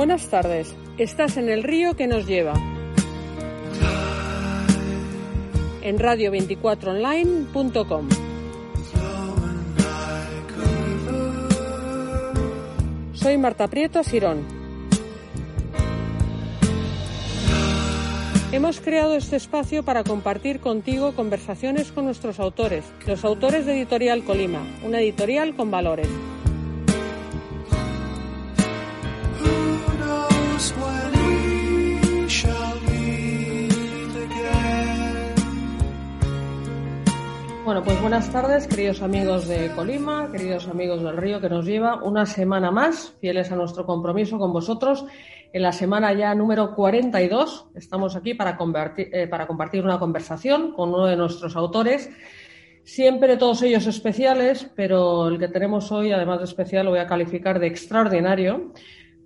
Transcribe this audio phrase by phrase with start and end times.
[0.00, 0.74] Buenas tardes.
[0.96, 2.54] Estás en el río que nos lleva.
[5.82, 8.08] En radio24online.com.
[13.12, 14.46] Soy Marta Prieto Sirón.
[18.52, 24.24] Hemos creado este espacio para compartir contigo conversaciones con nuestros autores, los autores de Editorial
[24.24, 26.08] Colima, una editorial con valores.
[37.70, 42.02] Bueno, pues buenas tardes, queridos amigos de Colima, queridos amigos del río que nos lleva
[42.02, 45.04] una semana más, fieles a nuestro compromiso con vosotros.
[45.52, 48.58] En la semana ya número 42 estamos aquí para,
[48.96, 52.10] eh, para compartir una conversación con uno de nuestros autores.
[52.82, 57.06] Siempre todos ellos especiales, pero el que tenemos hoy, además de especial, lo voy a
[57.06, 58.72] calificar de extraordinario,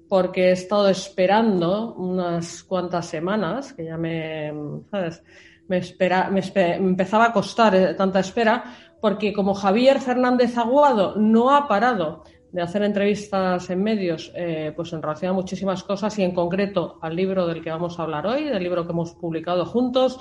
[0.07, 4.53] porque he estado esperando unas cuantas semanas, que ya me,
[4.91, 5.23] ¿sabes?
[5.69, 6.41] Me, espera, me,
[6.77, 8.65] empezaba a costar eh, tanta espera,
[9.01, 14.93] porque como Javier Fernández Aguado no ha parado de hacer entrevistas en medios eh, pues
[14.93, 18.27] en relación a muchísimas cosas y en concreto al libro del que vamos a hablar
[18.29, 20.21] hoy, del libro que hemos publicado juntos,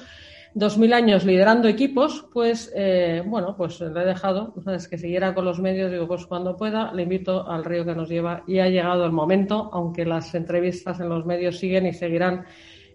[0.55, 5.45] 2000 años liderando equipos, pues eh, bueno, pues le he dejado, es que siguiera con
[5.45, 8.67] los medios, digo, pues cuando pueda le invito al río que nos lleva y ha
[8.67, 12.45] llegado el momento, aunque las entrevistas en los medios siguen y seguirán,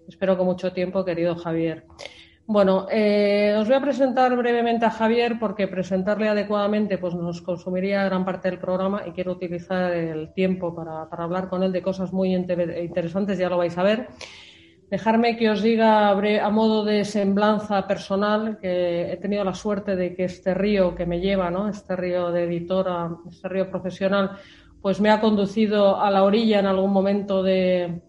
[0.08, 1.84] espero con mucho tiempo, querido Javier.
[2.50, 8.02] Bueno, eh, os voy a presentar brevemente a Javier porque presentarle adecuadamente pues nos consumiría
[8.04, 12.10] gran parte del programa y quiero utilizar el tiempo para, hablar con él de cosas
[12.10, 14.08] muy interesantes, ya lo vais a ver.
[14.90, 20.14] Dejarme que os diga a modo de semblanza personal que he tenido la suerte de
[20.14, 21.68] que este río que me lleva, ¿no?
[21.68, 24.38] este río de editora, este río profesional,
[24.80, 28.00] pues me ha conducido a la orilla en algún momento de,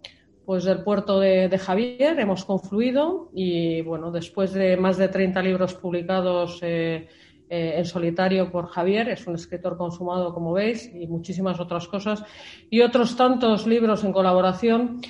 [0.50, 5.76] pues del puerto de, Javier, hemos confluido y bueno, después de más de 30 libros
[5.76, 7.08] publicados eh,
[7.48, 12.24] eh, en solitario por Javier, es un escritor consumado como veis y muchísimas otras cosas,
[12.68, 15.02] y otros tantos libros en colaboración,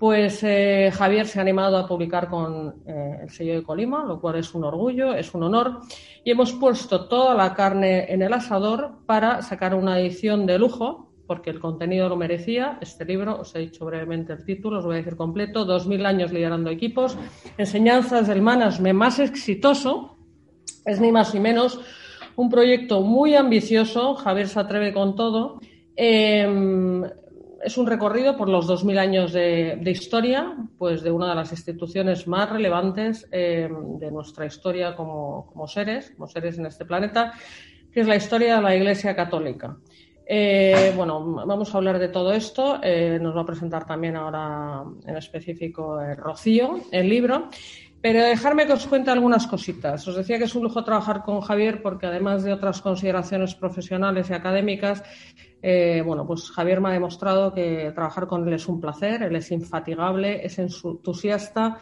[0.00, 4.34] pues eh, Javier se ha animado a publicar con el sello de Colima, lo cual
[4.34, 5.82] es un orgullo, es un honor,
[6.24, 11.07] y hemos puesto toda la carne en el asador para sacar una edición de lujo
[11.28, 12.78] porque el contenido lo merecía.
[12.80, 16.32] Este libro, os he dicho brevemente el título, os voy a decir completo, 2000 años
[16.32, 17.16] liderando equipos,
[17.58, 20.16] enseñanzas del management más exitoso,
[20.86, 21.78] es ni más ni menos
[22.34, 25.60] un proyecto muy ambicioso, Javier se atreve con todo.
[25.94, 27.04] Em,
[27.62, 32.26] es un recorrido por los 2000 años de, historia, pues de una de las instituciones
[32.26, 37.32] más relevantes em, de nuestra historia como, como seres, como seres en este planeta,
[37.92, 39.76] que es la historia de la Iglesia Católica.
[40.30, 42.78] Eh, bueno, vamos a hablar de todo esto.
[42.82, 47.48] Eh, nos va a presentar también ahora en específico eh, Rocío, el libro.
[48.02, 50.06] Pero dejarme que os cuente algunas cositas.
[50.06, 54.28] Os decía que es un lujo trabajar con Javier porque además de otras consideraciones profesionales
[54.28, 55.02] y académicas,
[56.04, 59.50] bueno, pues Javier me ha demostrado que trabajar con él es un placer, él es
[59.50, 61.80] infatigable, es entusiasta,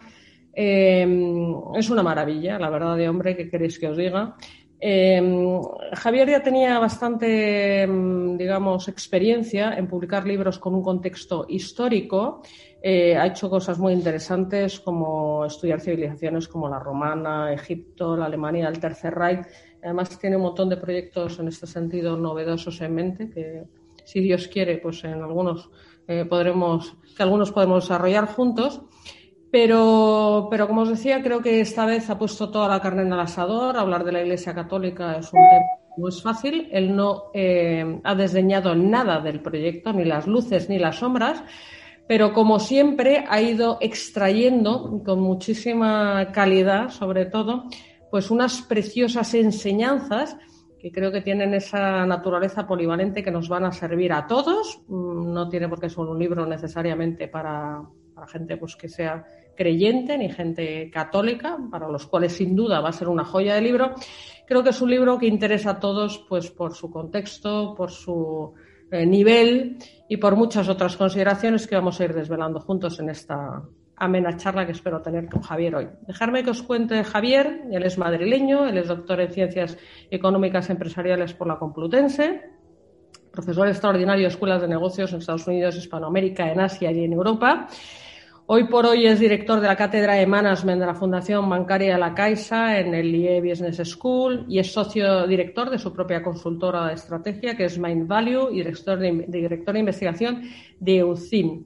[0.55, 4.37] es una maravilla, la verdad de hombre, ¿qué queréis que os diga?
[4.79, 5.61] Em,
[5.95, 12.43] Javier ya tenía bastante, em, digamos, experiencia en publicar libros con un contexto histórico.
[12.83, 18.69] Eh, ha hecho cosas muy interesantes como estudiar civilizaciones como la romana, Egipto, la Alemania,
[18.69, 19.47] el Tercer Reich.
[19.83, 23.65] Además tiene un montón de proyectos en este sentido novedosos en mente que,
[24.05, 25.71] si Dios quiere, pues en algunos
[26.07, 28.83] eh, podremos, que algunos podemos desarrollar juntos.
[29.51, 33.13] Pero, pero como os decía, creo que esta vez ha puesto toda la carne en
[33.13, 33.77] el asador.
[33.77, 36.69] Hablar de la Iglesia Católica es un tema no es fácil.
[36.71, 41.43] Él no eh, ha desdeñado nada del proyecto, ni las luces ni las sombras,
[42.07, 47.65] pero como siempre ha ido extrayendo con muchísima calidad, sobre todo,
[48.11, 50.37] pues unas preciosas enseñanzas
[50.79, 54.83] que creo que tienen esa naturaleza polivalente que nos van a servir a todos.
[54.87, 57.83] Mm, no tiene por qué ser un libro necesariamente para,
[58.17, 62.89] para gente pues, que sea creyente ni gente católica, para los cuales sin duda va
[62.89, 63.95] a ser una joya de libro.
[64.47, 68.55] Creo que es un libro que interesa a todos pues, por su contexto, por su
[68.91, 69.77] eh, nivel
[70.09, 73.63] y por muchas otras consideraciones que vamos a ir desvelando juntos en esta
[73.97, 75.89] amena charla que espero tener con Javier hoy.
[76.07, 79.77] Dejarme que os cuente Javier, él es madrileño, él es doctor en Ciencias
[80.11, 82.51] Económicas Empresariales por la Complutense,
[83.31, 87.69] profesor extraordinario de escuelas de negocios en Estados Unidos, Hispanoamérica, en Asia y en Europa.
[88.49, 92.15] Hoy por hoy es director de la Cátedra de Management de la Fundación Bancaria La
[92.15, 96.95] Caixa en el IE Business School y es socio director de su propia consultora de
[96.95, 100.43] estrategia, que es Mind Value, y director de, director de investigación
[100.79, 101.65] de EUCIM.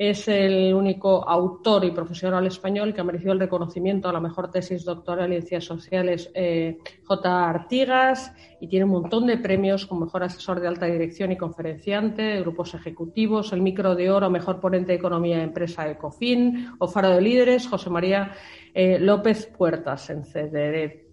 [0.00, 4.50] Es el único autor y profesional español que ha merecido el reconocimiento a la mejor
[4.50, 7.50] tesis doctoral en ciencias sociales eh, J.
[7.50, 8.32] Artigas
[8.62, 12.72] y tiene un montón de premios como mejor asesor de alta dirección y conferenciante grupos
[12.72, 17.20] ejecutivos, el micro de oro, mejor ponente de economía de empresa Ecofin o Faro de
[17.20, 18.32] Líderes, José María
[18.72, 21.10] eh, López Puertas en CDD.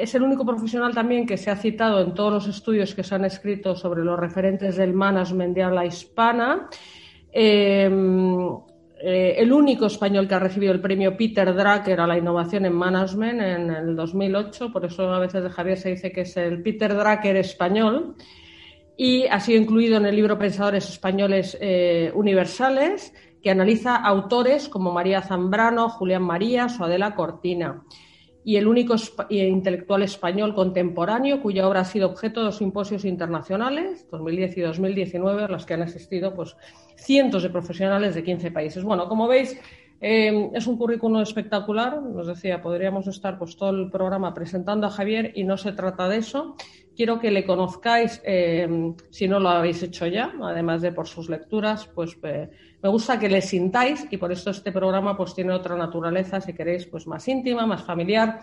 [0.00, 3.14] Es el único profesional también que se ha citado en todos los estudios que se
[3.14, 6.68] han escrito sobre los referentes del management de habla hispana.
[7.32, 8.38] Em,
[9.02, 12.72] eh, el único español que ha recibido el premio Peter Drucker a la innovación en
[12.72, 16.62] management en el 2008, por eso a veces de Javier se dice que es el
[16.62, 18.14] Peter Drucker español,
[18.96, 24.92] y ha sido incluido en el libro Pensadores Españoles eh, Universales, que analiza autores como
[24.92, 27.82] María Zambrano, Julián Marías o Adela Cortina
[28.44, 28.94] y el único
[29.28, 35.44] intelectual español contemporáneo cuya obra ha sido objeto de dos simposios internacionales, 2010 y 2019,
[35.44, 36.56] a los que han asistido pues,
[36.96, 38.82] cientos de profesionales de 15 países.
[38.82, 39.60] Bueno, como veis,
[40.00, 42.00] eh, es un currículum espectacular.
[42.00, 46.08] Nos decía, podríamos estar pues, todo el programa presentando a Javier y no se trata
[46.08, 46.56] de eso.
[46.96, 51.28] Quiero que le conozcáis, eh, si no lo habéis hecho ya, además de por sus
[51.28, 52.50] lecturas, pues eh,
[52.82, 56.52] me gusta que le sintáis y por eso este programa pues tiene otra naturaleza, si
[56.52, 58.40] queréis, pues más íntima, más familiar,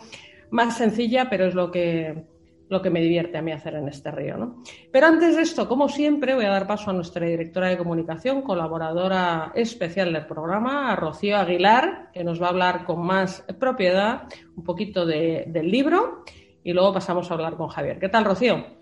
[0.51, 2.23] más sencilla, pero es lo que,
[2.69, 4.37] lo que me divierte a mí hacer en este río.
[4.37, 4.63] ¿no?
[4.91, 8.43] Pero antes de esto, como siempre, voy a dar paso a nuestra directora de comunicación,
[8.43, 14.23] colaboradora especial del programa, a Rocío Aguilar, que nos va a hablar con más propiedad
[14.55, 16.23] un poquito del libro
[16.63, 17.97] y luego pasamos a hablar con Javier.
[17.99, 18.76] ¿Qué tal, Rocío?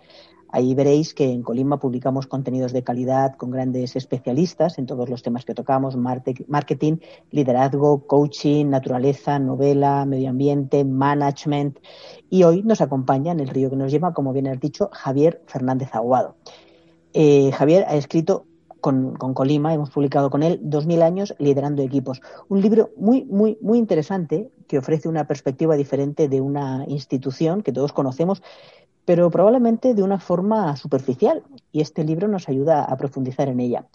[0.48, 5.22] Ahí veréis que en Colima publicamos contenidos de calidad con grandes especialistas en todos los
[5.22, 6.98] temas que tocamos, marketing,
[7.30, 11.78] liderazgo, coaching, naturaleza, novela, medio ambiente, management.
[12.30, 15.42] Y hoy nos acompaña en el río que nos lleva, como bien has dicho, Javier
[15.46, 16.36] Fernández Aguado.
[17.12, 18.46] Eh, Javier ha escrito
[18.86, 22.20] con, Colima, hemos publicado con él 2000 años liderando equipos.
[22.48, 27.72] Un libro muy, muy, muy interesante que ofrece una perspectiva diferente de una institución que
[27.72, 28.44] todos conocemos,
[29.04, 31.42] pero probablemente de una forma superficial.
[31.72, 33.86] Y este libro nos ayuda a profundizar en ella.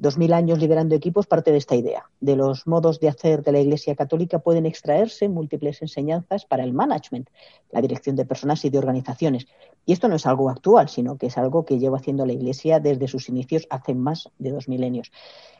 [0.00, 2.08] Dos mil años liderando equipos parte de esta idea.
[2.20, 6.72] De los modos de hacer de la Iglesia Católica pueden extraerse múltiples enseñanzas para el
[6.72, 7.28] management,
[7.72, 9.48] la dirección de personas y de organizaciones.
[9.86, 12.78] Y esto no es algo actual, sino que es algo que lleva haciendo la Iglesia
[12.78, 15.10] desde sus inicios hace más de dos milenios.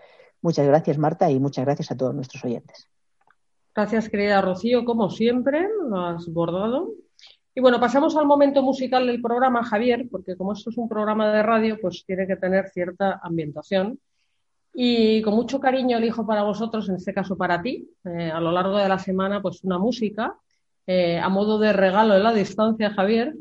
[0.42, 2.90] Muchas gracias Marta y muchas gracias a todos nuestros oyentes.
[3.74, 6.92] Gracias querida Rocío, como siempre, lo has bordado.
[7.58, 11.32] Y bueno, pasamos al momento musical del programa, Javier, porque como esto es un programa
[11.32, 13.98] de radio, pues tiene que tener cierta ambientación.
[14.78, 18.52] Y con mucho cariño elijo para vosotros, en este caso para ti, eh, a lo
[18.52, 20.36] largo de la semana, pues una música
[20.88, 23.34] eh, a modo de regalo en la distancia, Javier,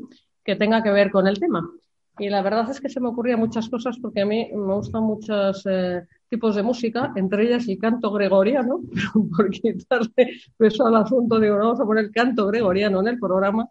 [0.43, 1.69] que tenga que ver con el tema.
[2.17, 5.03] y la verdad es que se me ocurrían muchas cosas porque a mí me gustan
[5.03, 10.95] muchos eh, tipos de música, entre ellas el canto gregoriano, pero por quitarle peso al
[10.95, 13.69] asunto digo, vamos a poner canto gregoriano en el programa,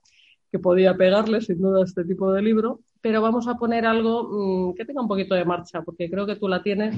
[0.52, 4.74] que podía pegarle sin duda este tipo de libro, pero vamos a poner algo mm,
[4.76, 6.96] que tenga un poquito de marcha, porque creo que tú la tienes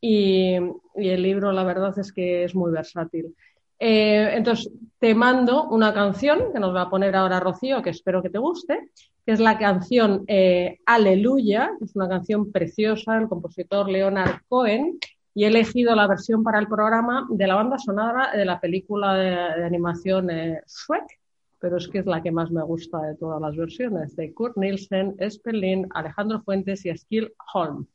[0.00, 0.56] y,
[0.96, 3.36] el libro la verdad es que es muy versátil.
[3.78, 8.20] Eh, entonces, te mando una canción que nos va a poner ahora Rocío, que espero
[8.20, 8.90] que te guste,
[9.24, 14.98] que es la canción eh, Aleluya, que es una canción preciosa del compositor Leonard Cohen,
[15.34, 19.14] y he elegido la versión para el programa de la banda sonora de la película
[19.14, 21.20] de, animación eh, Shrek,
[21.64, 24.54] pero es que es la que más me gusta de todas las versiones, de Kurt
[24.58, 27.88] Nielsen, Espelin, Alejandro Fuentes y Skill Holm.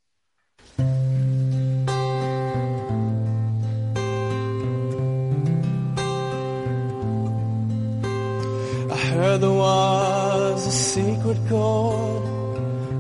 [9.14, 12.24] heard there was a secret chord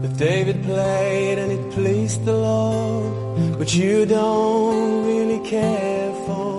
[0.03, 3.57] that David played and it pleased the Lord.
[3.57, 6.58] But you don't really care for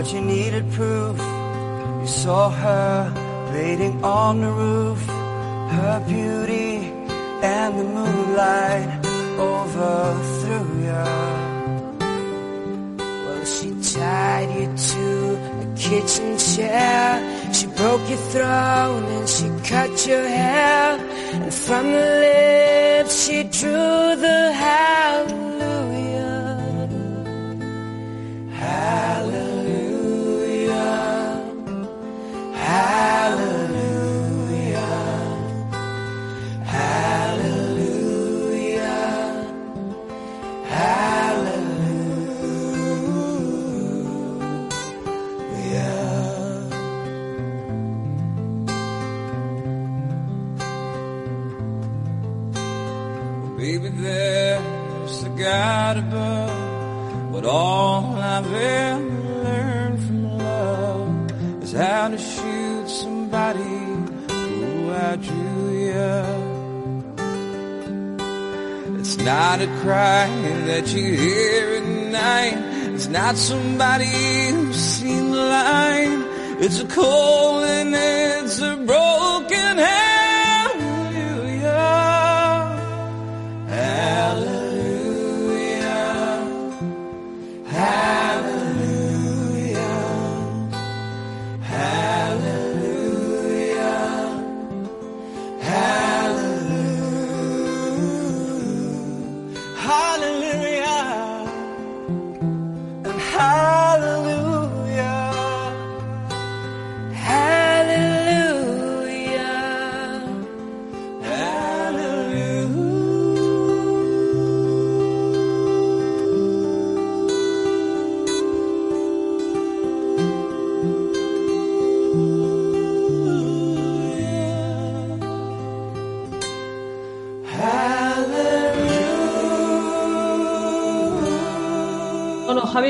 [0.00, 1.18] But you needed proof.
[2.00, 5.00] You saw her waiting on the roof,
[5.76, 6.76] her beauty
[7.42, 8.88] and the moonlight
[9.38, 11.06] overthrew you.
[13.24, 15.06] Well, she tied you to
[15.64, 17.52] a kitchen chair.
[17.52, 20.98] She broke your throne and she cut your hair.
[21.44, 24.89] And from the lips she drew the hallelujah.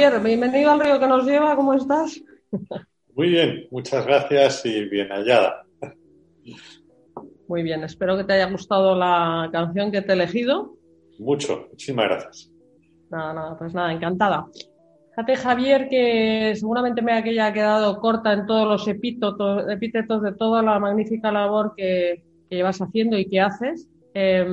[0.01, 2.23] Javier, bienvenido al río que nos lleva, ¿cómo estás?
[3.15, 5.67] Muy bien, muchas gracias y bien hallada.
[7.47, 10.75] Muy bien, espero que te haya gustado la canción que te he elegido.
[11.19, 12.51] Mucho, muchísimas gracias.
[13.11, 14.47] Nada, nada, pues nada, encantada.
[15.11, 20.63] Fíjate, Javier, que seguramente me haya quedado corta en todos los epítetos, epítetos de toda
[20.63, 24.49] la magnífica labor que, que llevas haciendo y que haces eh,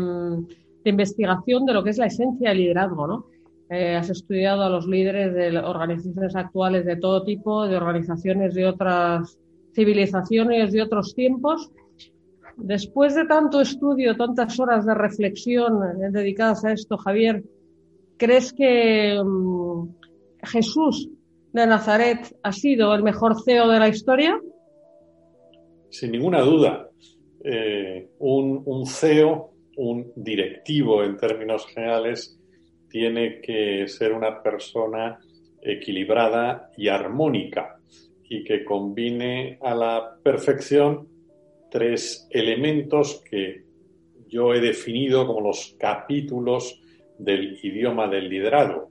[0.84, 3.37] de investigación de lo que es la esencia del liderazgo, ¿no?
[3.70, 8.66] Eh, has estudiado a los líderes de organizaciones actuales de todo tipo, de organizaciones de
[8.66, 9.38] otras
[9.74, 11.70] civilizaciones, de otros tiempos.
[12.56, 17.44] Después de tanto estudio, tantas horas de reflexión eh, dedicadas a esto, Javier,
[18.18, 19.94] ¿crees que um,
[20.44, 21.10] Jesús
[21.52, 24.40] de Nazaret ha sido el mejor CEO de la historia?
[25.90, 26.90] Sin ninguna duda.
[27.44, 32.37] eh, un, CEO, un directivo en términos generales,
[32.90, 35.20] tiene que ser una persona
[35.62, 37.80] equilibrada y armónica
[38.30, 41.08] y que combine a la perfección
[41.70, 43.64] tres elementos que
[44.28, 46.82] yo he definido como los capítulos
[47.18, 48.90] del idioma del liderazgo.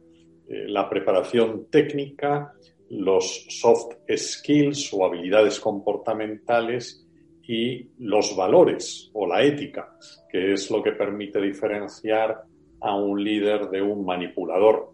[0.48, 2.52] Eh, la preparación técnica,
[2.90, 7.06] los soft skills o habilidades comportamentales
[7.42, 9.96] y los valores o la ética,
[10.30, 12.42] que es lo que permite diferenciar
[12.86, 14.92] a un líder de un manipulador.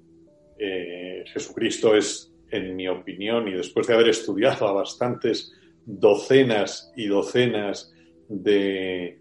[0.58, 5.52] Eh, Jesucristo es, en mi opinión, y después de haber estudiado a bastantes
[5.84, 7.92] docenas y docenas
[8.28, 9.20] de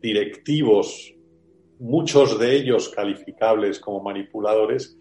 [0.00, 1.14] directivos,
[1.78, 4.96] muchos de ellos calificables como manipuladores,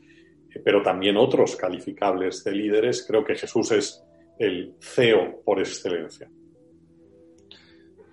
[0.50, 4.04] eh, pero también otros calificables de líderes, creo que Jesús es
[4.40, 6.30] el CEO por excelencia.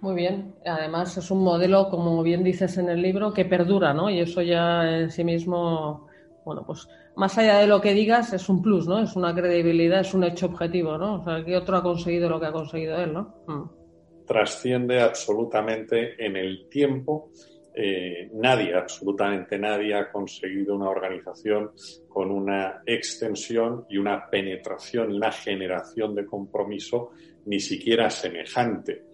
[0.01, 0.55] Muy bien.
[0.65, 4.09] Además es un modelo, como bien dices en el libro, que perdura, ¿no?
[4.09, 6.07] Y eso ya en sí mismo,
[6.45, 9.01] bueno, pues más allá de lo que digas, es un plus, ¿no?
[9.01, 11.17] Es una credibilidad, es un hecho objetivo, ¿no?
[11.21, 13.43] O sea, que otro ha conseguido lo que ha conseguido él, ¿no?
[13.47, 14.25] Mm.
[14.25, 17.31] Trasciende absolutamente en el tiempo.
[17.75, 21.73] Eh, nadie, absolutamente nadie, ha conseguido una organización
[22.09, 27.11] con una extensión y una penetración una generación de compromiso
[27.47, 29.08] ni siquiera semejante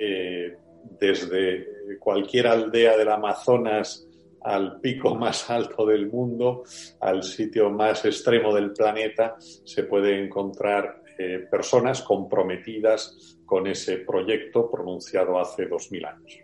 [0.00, 0.56] eh,
[0.98, 4.06] desde cualquier aldea del Amazonas
[4.42, 6.64] al pico más alto del mundo,
[7.00, 14.70] al sitio más extremo del planeta, se puede encontrar eh, personas comprometidas con ese proyecto
[14.70, 16.40] pronunciado hace dos mil años.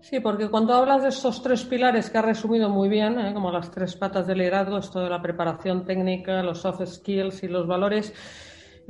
[0.00, 3.32] Sí, porque cuando hablas de estos tres pilares que has resumido muy bien, ¿eh?
[3.34, 7.48] como las tres patas del liderazgo, esto de la preparación técnica, los soft skills y
[7.48, 8.12] los valores,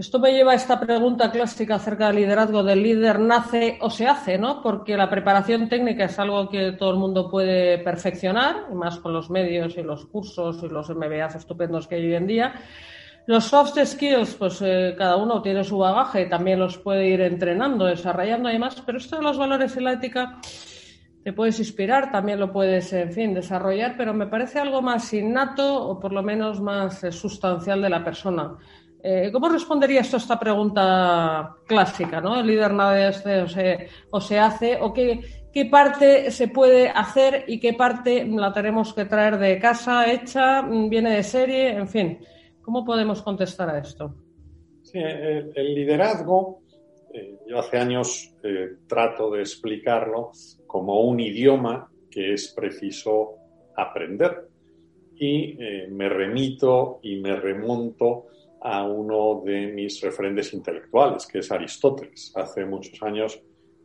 [0.01, 4.07] esto me lleva a esta pregunta clásica acerca del liderazgo del líder nace o se
[4.07, 4.63] hace, ¿no?
[4.63, 9.29] Porque la preparación técnica es algo que todo el mundo puede perfeccionar, más con los
[9.29, 12.55] medios y los cursos y los MBAs estupendos que hay hoy en día.
[13.27, 17.85] Los soft skills, pues eh, cada uno tiene su bagaje, también los puede ir entrenando,
[17.85, 20.41] desarrollando y demás, pero esto de los valores y la ética
[21.23, 25.75] te puedes inspirar, también lo puedes, en fin, desarrollar, pero me parece algo más innato
[25.75, 28.57] o por lo menos más eh, sustancial de la persona.
[29.03, 32.21] Eh, ¿Cómo responderías a esta pregunta clásica?
[32.21, 32.39] ¿no?
[32.39, 34.79] ¿El líder nada este o se, o se hace?
[34.81, 35.21] ¿O qué,
[35.53, 40.63] qué parte se puede hacer y qué parte la tenemos que traer de casa hecha,
[40.63, 41.71] viene de serie?
[41.71, 42.19] En fin,
[42.61, 44.15] ¿cómo podemos contestar a esto?
[44.83, 46.61] Sí, el, liderazgo,
[47.15, 50.33] eh, yo hace años eh, trato de explicarlo
[50.67, 53.37] como un idioma que es preciso
[53.77, 54.49] aprender.
[55.23, 55.59] Y
[55.91, 58.29] me remito y me remonto
[58.63, 62.33] a uno de mis referentes intelectuales, que es Aristóteles.
[62.35, 63.41] Hace muchos años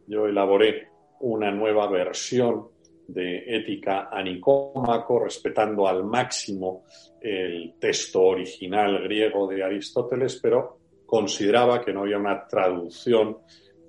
[0.07, 0.89] yo elaboré
[1.21, 2.67] una nueva versión
[3.07, 6.85] de ética a Nicómaco, respetando al máximo
[7.21, 13.37] el texto original griego de Aristóteles, pero consideraba que no había una traducción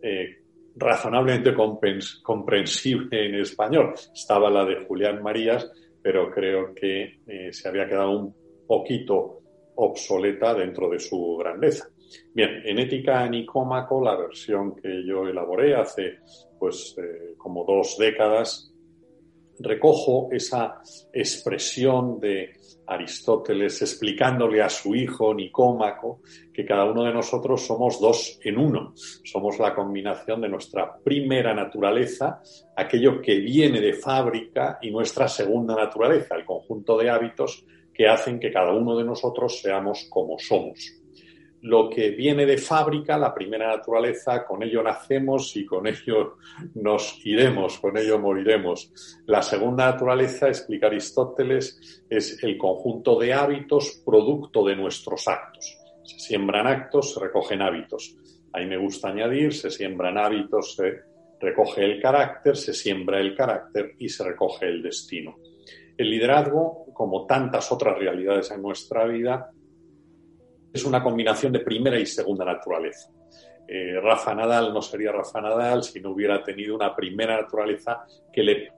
[0.02, 0.36] eh,
[0.76, 1.54] razonablemente
[2.22, 3.94] comprensible en español.
[4.14, 5.70] Estaba la de Julián Marías,
[6.02, 8.34] pero creo que eh, se había quedado un
[8.66, 9.40] poquito
[9.76, 11.88] obsoleta dentro de su grandeza.
[12.32, 16.18] Bien, en Ética Nicómaco, la versión que yo elaboré hace
[16.58, 18.72] pues eh, como dos décadas,
[19.58, 20.80] recojo esa
[21.12, 22.54] expresión de
[22.86, 26.20] Aristóteles explicándole a su hijo Nicómaco
[26.52, 28.92] que cada uno de nosotros somos dos en uno.
[28.94, 32.40] Somos la combinación de nuestra primera naturaleza,
[32.76, 37.64] aquello que viene de fábrica, y nuestra segunda naturaleza, el conjunto de hábitos
[37.96, 40.92] que hacen que cada uno de nosotros seamos como somos.
[41.62, 46.36] Lo que viene de fábrica, la primera naturaleza, con ello nacemos y con ello
[46.74, 48.92] nos iremos, con ello moriremos.
[49.26, 55.76] La segunda naturaleza, explica Aristóteles, es el conjunto de hábitos producto de nuestros actos.
[56.04, 58.14] Se siembran actos, se recogen hábitos.
[58.52, 61.00] Ahí me gusta añadir, se siembran hábitos, se
[61.40, 65.36] recoge el carácter, se siembra el carácter y se recoge el destino.
[65.96, 69.50] El liderazgo, como tantas otras realidades en nuestra vida,
[70.72, 73.10] es una combinación de primera y segunda naturaleza.
[73.66, 78.42] Eh, Rafa Nadal no sería Rafa Nadal si no hubiera tenido una primera naturaleza que
[78.42, 78.72] le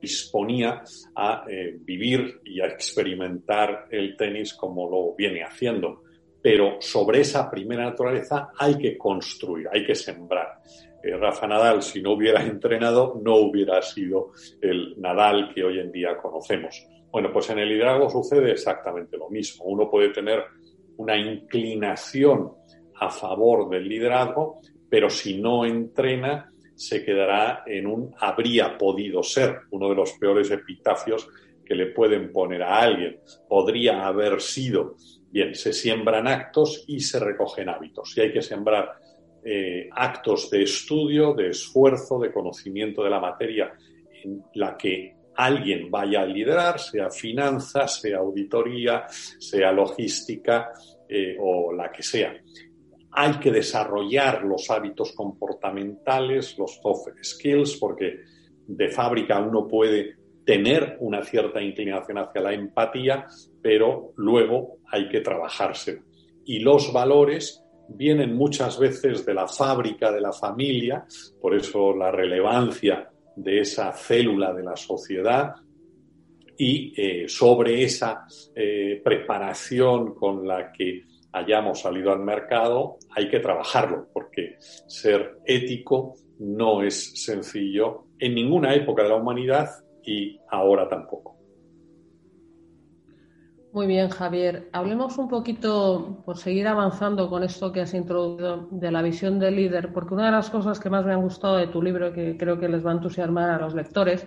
[0.00, 0.82] disponía
[1.14, 6.02] a eh, vivir y a experimentar el tenis como lo viene haciendo.
[6.42, 10.58] Pero sobre esa primera naturaleza hay que construir, hay que sembrar.
[11.02, 15.90] Eh, Rafa Nadal, si no hubiera entrenado, no hubiera sido el Nadal que hoy en
[15.92, 16.86] día conocemos.
[17.10, 19.64] Bueno, pues en el liderazgo sucede exactamente lo mismo.
[19.64, 20.44] Uno puede tener
[20.96, 22.52] una inclinación
[22.96, 29.60] a favor del liderazgo, pero si no entrena, se quedará en un habría podido ser,
[29.70, 31.28] uno de los peores epitafios
[31.64, 33.20] que le pueden poner a alguien.
[33.48, 34.96] Podría haber sido.
[35.30, 38.16] Bien, se siembran actos y se recogen hábitos.
[38.16, 38.99] Y hay que sembrar
[39.44, 43.72] eh, actos de estudio, de esfuerzo, de conocimiento de la materia
[44.22, 50.70] en la que alguien vaya a liderar, sea finanzas, sea auditoría, sea logística
[51.08, 52.34] eh, o la que sea.
[53.12, 58.20] Hay que desarrollar los hábitos comportamentales, los soft skills, porque
[58.66, 63.26] de fábrica uno puede tener una cierta inclinación hacia la empatía,
[63.62, 66.02] pero luego hay que trabajarse.
[66.44, 71.04] Y los valores vienen muchas veces de la fábrica de la familia,
[71.40, 75.54] por eso la relevancia de esa célula de la sociedad
[76.56, 83.40] y eh, sobre esa eh, preparación con la que hayamos salido al mercado hay que
[83.40, 89.70] trabajarlo, porque ser ético no es sencillo en ninguna época de la humanidad
[90.02, 91.39] y ahora tampoco.
[93.72, 94.68] Muy bien, Javier.
[94.72, 99.54] Hablemos un poquito, por seguir avanzando con esto que has introducido, de la visión del
[99.54, 102.36] líder, porque una de las cosas que más me han gustado de tu libro, que
[102.36, 104.26] creo que les va a entusiasmar a los lectores,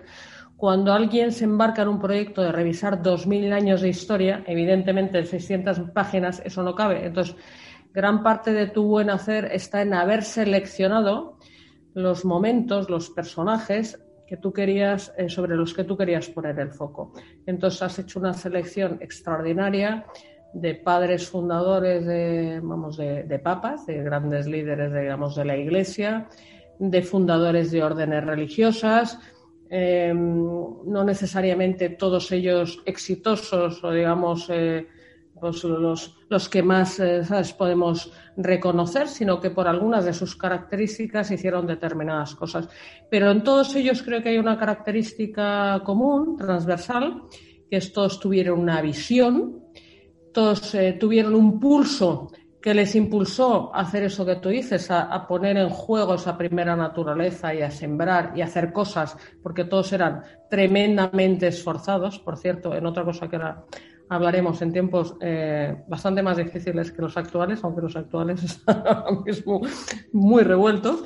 [0.56, 5.26] cuando alguien se embarca en un proyecto de revisar 2.000 años de historia, evidentemente en
[5.26, 7.04] 600 páginas eso no cabe.
[7.04, 7.36] Entonces,
[7.92, 11.38] gran parte de tu buen hacer está en haber seleccionado
[11.92, 16.70] los momentos, los personajes que tú querías, eh, sobre los que tú querías poner el
[16.72, 17.12] foco.
[17.46, 20.06] Entonces has hecho una selección extraordinaria
[20.54, 26.28] de padres fundadores de, vamos, de, papas, de grandes líderes, digamos, de la Iglesia,
[26.78, 29.18] de fundadores de órdenes religiosas,
[29.68, 30.16] em,
[30.86, 34.86] no necesariamente todos ellos exitosos o, digamos, eh,
[35.52, 37.22] los, los, que más eh,
[37.56, 42.68] podemos reconocer, sino que por algunas de sus características hicieron determinadas cosas.
[43.10, 47.22] Pero en todos ellos creo que hay una característica común, transversal,
[47.70, 49.60] que es todos tuvieron una visión,
[50.32, 52.30] todos eh, tuvieron un pulso
[52.60, 56.38] que les impulsó a hacer eso que tú dices, a, a, poner en juego esa
[56.38, 62.38] primera naturaleza y a sembrar y a hacer cosas, porque todos eran tremendamente esforzados, por
[62.38, 63.66] cierto, en otra cosa que era
[64.08, 69.20] hablaremos en tiempos eh, bastante más difíciles que los actuales, aunque los actuales están ahora
[69.24, 69.60] mismo
[70.12, 71.04] muy revueltos.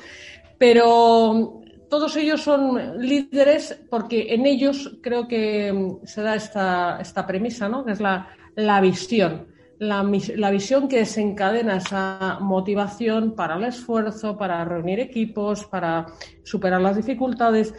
[0.59, 7.85] Pero todos ellos son líderes porque en ellos creo que se da esta, premisa, ¿no?
[7.85, 9.47] que es la, visión.
[9.79, 10.03] La,
[10.37, 16.07] la, visión que desencadena esa motivación para el esfuerzo, para reunir equipos, para
[16.43, 17.73] superar las dificultades.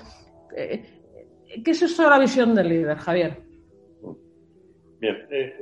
[0.56, 1.02] Eh,
[1.64, 3.49] ¿Qué es eso de la visión del líder, Javier?
[5.00, 5.54] Bien, eh,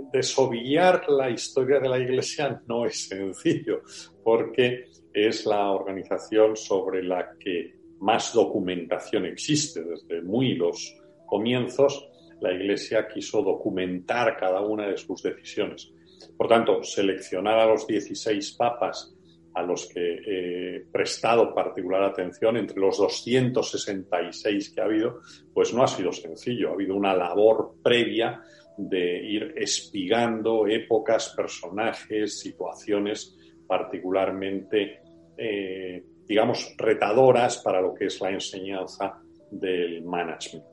[1.09, 3.83] la historia de la Iglesia no es sencillo,
[4.23, 9.83] porque es la organización sobre la que más documentación existe.
[9.83, 10.95] Desde muy los
[11.27, 12.09] comienzos,
[12.41, 15.91] la Iglesia quiso documentar cada una de sus decisiones.
[16.35, 19.13] Por tanto, seleccionar a los 16 papas
[19.53, 25.19] a los que he prestado particular atención entre los 266 que ha habido,
[25.51, 26.69] pues no ha sido sencillo.
[26.69, 28.39] Ha habido una labor previa
[28.77, 33.35] de ir espigando épocas, personajes, situaciones
[33.67, 35.01] particularmente,
[35.35, 39.19] eh, digamos, retadoras para lo que es la enseñanza
[39.51, 40.65] del management.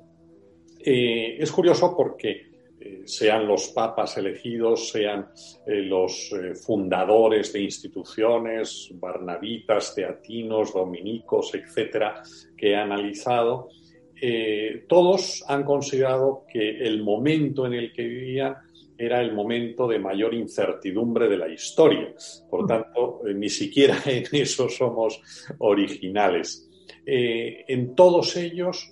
[0.81, 5.29] Eh, es curioso porque eh, sean los papas elegidos, sean
[5.67, 6.31] los
[6.65, 12.23] fundadores de instituciones, barnabitas, teatinos, dominicos, etcétera,
[12.57, 13.71] que he analizado,
[14.21, 18.57] eh, todos han considerado que el momento en el que vivían
[18.97, 22.15] era el momento de mayor incertidumbre de la historia.
[22.49, 25.21] Por tanto, eh, ni siquiera en eso somos
[25.59, 26.71] originales.
[27.05, 28.91] Eh, en todos ellos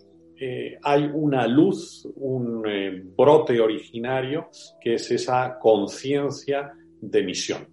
[0.83, 2.65] hay una luz, un
[3.17, 4.49] brote originario,
[4.81, 7.69] que es esa conciencia de misión.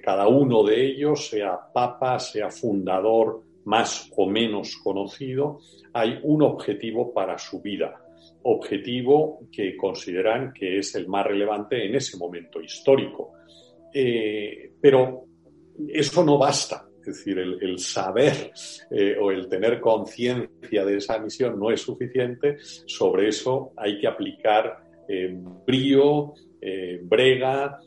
[0.00, 5.60] cada uno de ellos, sea papa, sea fundador, más o menos conocido,
[5.92, 8.04] hay un objetivo para su vida,
[8.42, 13.32] objetivo que consideran que es el más relevante en ese momento histórico.
[13.92, 15.24] Eh, pero
[15.88, 18.52] eso no basta, es decir, el, saber
[18.90, 24.06] eh, o el tener conciencia de esa misión no es suficiente, sobre eso hay que
[24.06, 25.34] aplicar eh,
[25.66, 26.34] brío,
[27.02, 27.78] brega,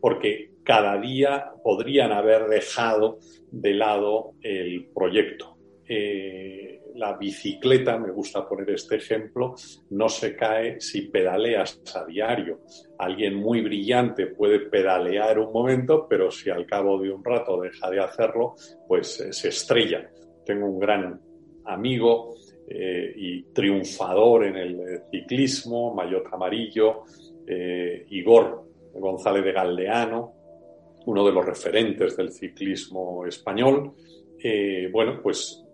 [0.00, 5.56] porque cada día podrían haber dejado de lado el proyecto.
[5.88, 9.54] Eh, la bicicleta, me gusta poner este ejemplo,
[9.88, 12.60] no se cae si pedaleas a diario.
[12.98, 17.88] Alguien muy brillante puede pedalear un momento, pero si al cabo de un rato deja
[17.88, 18.54] de hacerlo,
[18.86, 20.10] pues eh, se estrella.
[20.44, 21.18] tengo un gran
[21.64, 22.34] amigo
[22.68, 27.04] eh, y triunfador en el ciclismo, maillot amarillo,
[28.10, 30.37] Igor González de Galdeano,
[31.06, 33.92] uno de los referentes del ciclismo español.
[34.42, 35.64] Eh, bueno, pues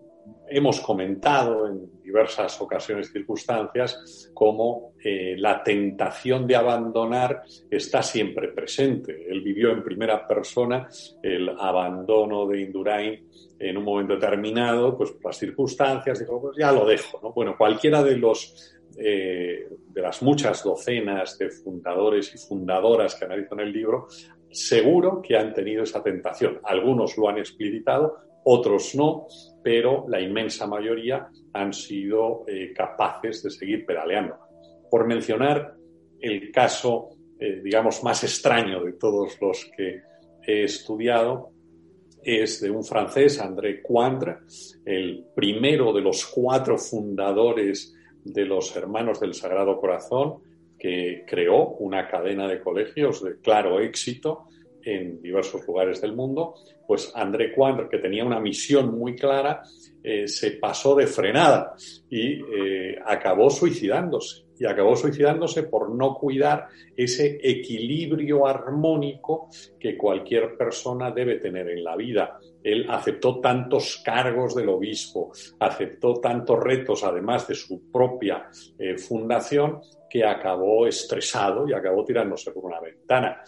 [0.47, 8.49] hemos comentado en diversas ocasiones y circunstancias cómo eh, la tentación de abandonar está siempre
[8.49, 9.25] presente.
[9.29, 10.87] Él vivió en primera persona
[11.21, 16.71] el abandono de Indurain en un momento determinado, pues por las circunstancias, dijo, pues ya
[16.71, 17.19] lo dejo.
[17.21, 17.31] ¿no?
[17.31, 23.59] Bueno, cualquiera de los eh, de las muchas docenas de fundadores y fundadoras que analizan
[23.59, 24.07] el libro,
[24.55, 26.59] seguro que han tenido esa tentación.
[26.63, 28.15] Algunos lo han explicitado,
[28.45, 29.27] otros no,
[29.63, 34.37] pero la inmensa mayoría han sido eh, capaces de seguir pedaleando.
[34.89, 35.75] Por mencionar
[36.19, 40.01] el caso, eh, digamos, más extraño de todos los que
[40.47, 41.51] he estudiado,
[42.23, 44.37] es de un francés, André Coindre,
[44.85, 50.41] el primero de los cuatro fundadores de los Hermanos del Sagrado Corazón,
[50.85, 54.43] que creó una cadena de colegios de claro éxito
[54.83, 56.53] en diversos lugares del mundo,
[56.85, 59.63] pues André Coindre, que tenía una misión muy clara,
[60.03, 61.73] eh, se pasó de frenada
[62.07, 64.45] y eh, acabó suicidándose.
[64.57, 71.83] Y acabó suicidándose por no cuidar ese equilibrio armónico que cualquier persona debe tener en
[71.83, 72.39] la vida.
[72.63, 78.47] Él aceptó tantos cargos del obispo, aceptó tantos retos, además de su propia
[78.79, 83.41] eh, fundación, que acabó estresado y acabó tirándose por una ventana.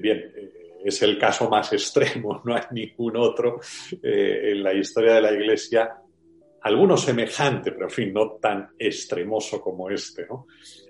[0.00, 0.32] bien,
[0.84, 3.60] es el caso más extremo, no hay ningún otro
[4.02, 5.96] eh, en la historia de la Iglesia,
[6.62, 10.26] alguno semejante, pero en fin, no tan extremoso como este.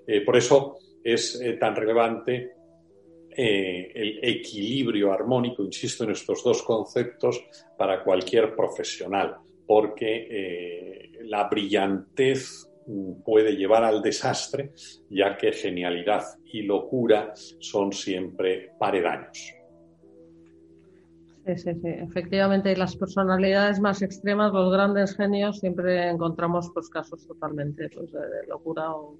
[0.06, 2.52] Eh, por eso es eh, tan relevante
[3.36, 7.44] el equilibrio armónico, insisto en estos dos conceptos,
[7.76, 12.70] para cualquier profesional, porque la brillantez
[13.24, 14.72] puede llevar al desastre,
[15.10, 19.54] ya que genialidad y locura son siempre paredaños.
[21.46, 21.88] Sí, sí, sí.
[21.88, 28.46] Efectivamente, las personalidades más extremas, los grandes genios, siempre encontramos pues, casos totalmente pues, de,
[28.48, 29.18] locura o,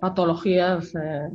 [0.00, 1.28] patologías, eh,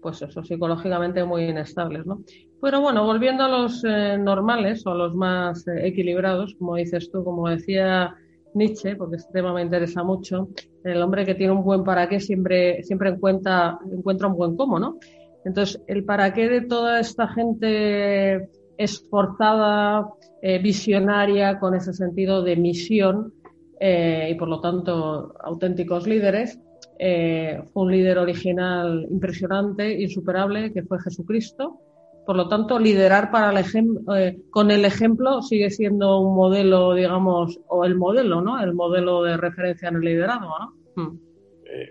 [0.00, 2.22] pues eso, psicológicamente muy inestables, ¿no?
[2.62, 7.10] Pero bueno, volviendo a los eh, normales o a los más eh, equilibrados, como dices
[7.10, 8.16] tú, como decía
[8.54, 10.48] Nietzsche, porque este tema me interesa mucho,
[10.84, 14.78] el hombre que tiene un buen para qué siempre, siempre encuentra, encuentra un buen cómo,
[14.78, 14.98] ¿no?
[15.44, 20.08] Entonces, el para qué de toda esta gente esforzada,
[20.40, 23.32] eh, visionaria, con ese sentido de misión
[23.78, 26.58] eh, y por lo tanto auténticos líderes.
[26.98, 31.80] Eh, fue un líder original impresionante, insuperable, que fue Jesucristo.
[32.24, 37.84] Por lo tanto, liderar para el con el ejemplo sigue siendo un modelo, digamos, o
[37.84, 38.62] el modelo, ¿no?
[38.62, 40.74] El modelo de referencia en el liderazgo, ¿no?
[40.94, 41.18] Hmm.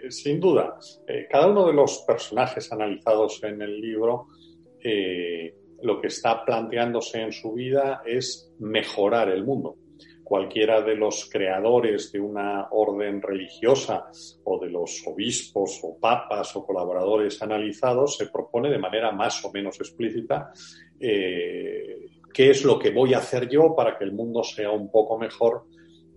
[0.10, 0.78] sin duda.
[1.30, 4.28] cada uno de los personajes analizados en el libro
[5.82, 9.76] lo que está planteándose en su vida es mejorar el mundo.
[10.32, 14.06] Cualquiera de los creadores de una orden religiosa
[14.46, 19.52] o de los obispos o papas o colaboradores analizados se propone de manera más o
[19.52, 20.54] menos explícita
[21.02, 21.98] eh,
[22.34, 25.20] qué es lo que voy a hacer yo para que el mundo sea un poco
[25.20, 25.66] mejor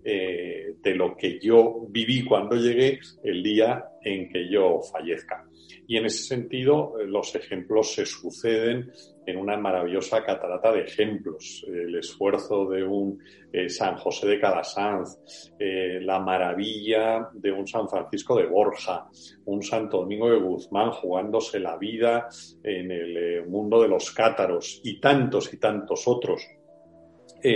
[0.05, 5.45] eh, de lo que yo viví cuando llegué el día en que yo fallezca.
[5.87, 8.91] Y en ese sentido, eh, los ejemplos se suceden
[9.25, 11.65] en una maravillosa catarata de ejemplos.
[11.67, 13.19] El esfuerzo de un
[13.51, 15.19] eh, San José de Calasanz,
[15.59, 19.07] eh, la maravilla de un San Francisco de Borja,
[19.45, 22.27] un Santo Domingo de Guzmán jugándose la vida
[22.63, 26.41] en el mundo de los cátaros y tantos y tantos otros.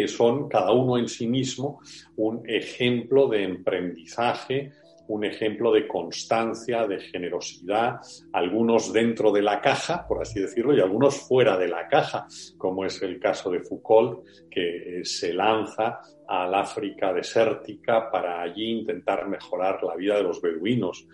[0.07, 1.79] son cada uno en sí mismo
[2.15, 4.71] un ejemplo de emprendizaje,
[5.09, 7.99] un ejemplo de constancia, de generosidad,
[8.31, 12.85] algunos dentro de la caja, por así decirlo, y algunos fuera de la caja, como
[12.85, 19.27] es el caso de Foucault, que eh, se lanza al África desértica para allí intentar
[19.27, 21.07] mejorar la vida de los beduinos.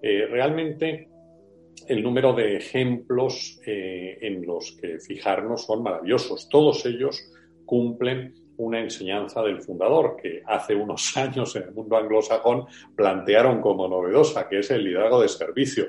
[0.00, 1.08] Eh, realmente
[1.88, 6.48] el número de ejemplos eh, en los que fijarnos son maravillosos.
[6.48, 7.22] Todos ellos
[7.66, 13.88] cumplen una enseñanza del fundador que hace unos años en el mundo anglosajón plantearon como
[13.88, 15.86] novedosa, que es el liderazgo de servicio.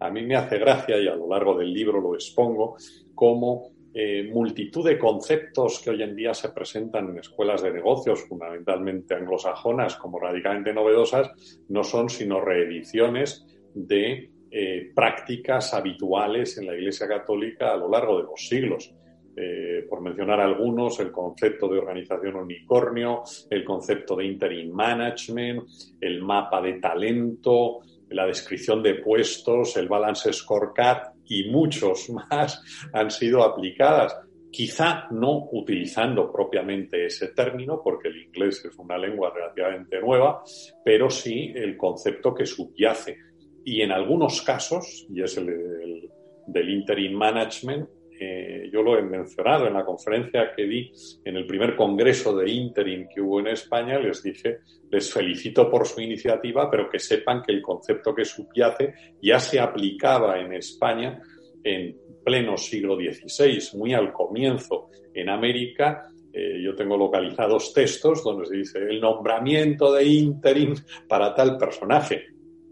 [0.00, 2.76] A mí me hace gracia, y a lo largo del libro lo expongo,
[3.14, 8.22] como eh, multitud de conceptos que hoy en día se presentan en escuelas de negocios,
[8.22, 11.30] fundamentalmente anglosajonas, como radicalmente novedosas,
[11.68, 18.18] no son sino reediciones de eh, prácticas habituales en la Iglesia Católica a lo largo
[18.18, 18.94] de los siglos.
[19.34, 25.62] Eh, por mencionar algunos, el concepto de organización unicornio, el concepto de interim management,
[26.00, 33.10] el mapa de talento, la descripción de puestos, el balance scorecard y muchos más han
[33.10, 34.16] sido aplicadas.
[34.50, 40.42] Quizá no utilizando propiamente ese término, porque el inglés es una lengua relativamente nueva,
[40.84, 43.16] pero sí el concepto que subyace.
[43.64, 46.10] Y en algunos casos, y es el,
[46.46, 47.88] del interim management,
[48.24, 50.92] eh, yo lo he mencionado en la conferencia que di
[51.24, 55.86] en el primer congreso de interim que hubo en España, les dije, les felicito por
[55.86, 61.20] su iniciativa, pero que sepan que el concepto que subyace ya se aplicaba en España
[61.64, 66.08] en pleno siglo XVI, muy al comienzo en América.
[66.32, 70.74] Eh, yo tengo localizados textos donde se dice el nombramiento de interim
[71.08, 72.26] para tal personaje.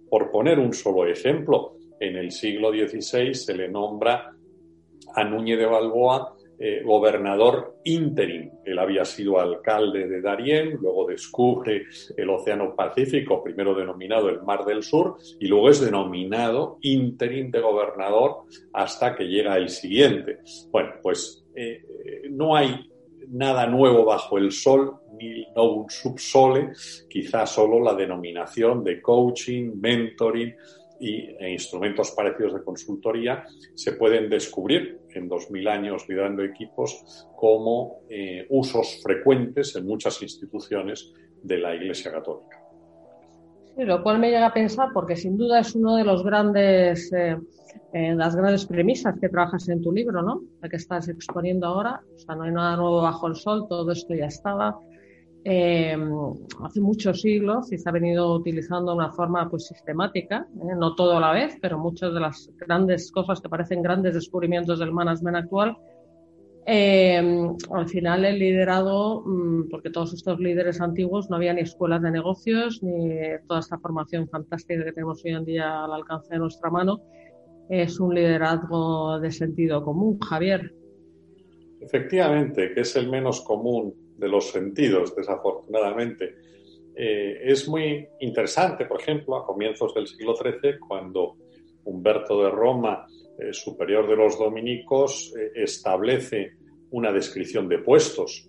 [0.09, 4.35] Por poner un solo ejemplo, en el siglo XVI se le nombra
[5.14, 8.51] a Núñez de Balboa eh, gobernador interim.
[8.66, 14.66] Él había sido alcalde de Darién, luego descubre el Océano Pacífico, primero denominado el Mar
[14.66, 18.42] del Sur, y luego es denominado interim de gobernador
[18.75, 20.40] hasta que llega el siguiente.
[20.70, 21.83] Bueno, pues eh,
[22.29, 22.90] no hay
[23.29, 26.73] nada nuevo bajo el sol, ni no un subsole,
[27.09, 30.55] quizás solo la denominación de coaching, mentoring,
[31.01, 33.44] y e instrumentos parecidos de consultoría
[33.75, 41.12] se pueden descubrir en 2000 años liderando equipos como eh, usos frecuentes en muchas instituciones
[41.42, 42.59] de la Iglesia Católica.
[43.77, 46.25] Sí, lo cual me llega a pensar porque sin duda es uno de los
[46.57, 46.94] eh,
[47.92, 50.42] eh, las grandes premisas que trabajas en tu libro, ¿no?
[50.61, 52.01] La que estás exponiendo ahora.
[52.14, 54.79] O sea, no hay nada nuevo bajo el sol, todo esto ya estaba.
[55.42, 55.96] Eh,
[56.62, 60.74] hace muchos siglos y se ha venido utilizando de una forma pues sistemática, ¿eh?
[60.76, 64.79] no todo a la vez, pero muchas de las grandes cosas que parecen grandes descubrimientos
[64.79, 65.79] del management actual.
[66.66, 72.03] Eh, al final el liderado, mm, porque todos estos líderes antiguos no había ni escuelas
[72.03, 73.09] de negocios ni
[73.48, 77.00] toda esta formación fantástica que tenemos hoy en día al alcance de nuestra mano,
[77.70, 80.74] es un liderazgo de sentido común, Javier.
[81.81, 86.35] Efectivamente, que es el menos común de los sentidos, desafortunadamente.
[86.94, 91.37] Eh, es muy interesante, por ejemplo, a comienzos del siglo XIII, cuando
[91.85, 93.06] Humberto de Roma,
[93.38, 96.52] eh, superior de los dominicos, eh, establece
[96.90, 98.46] una descripción de puestos.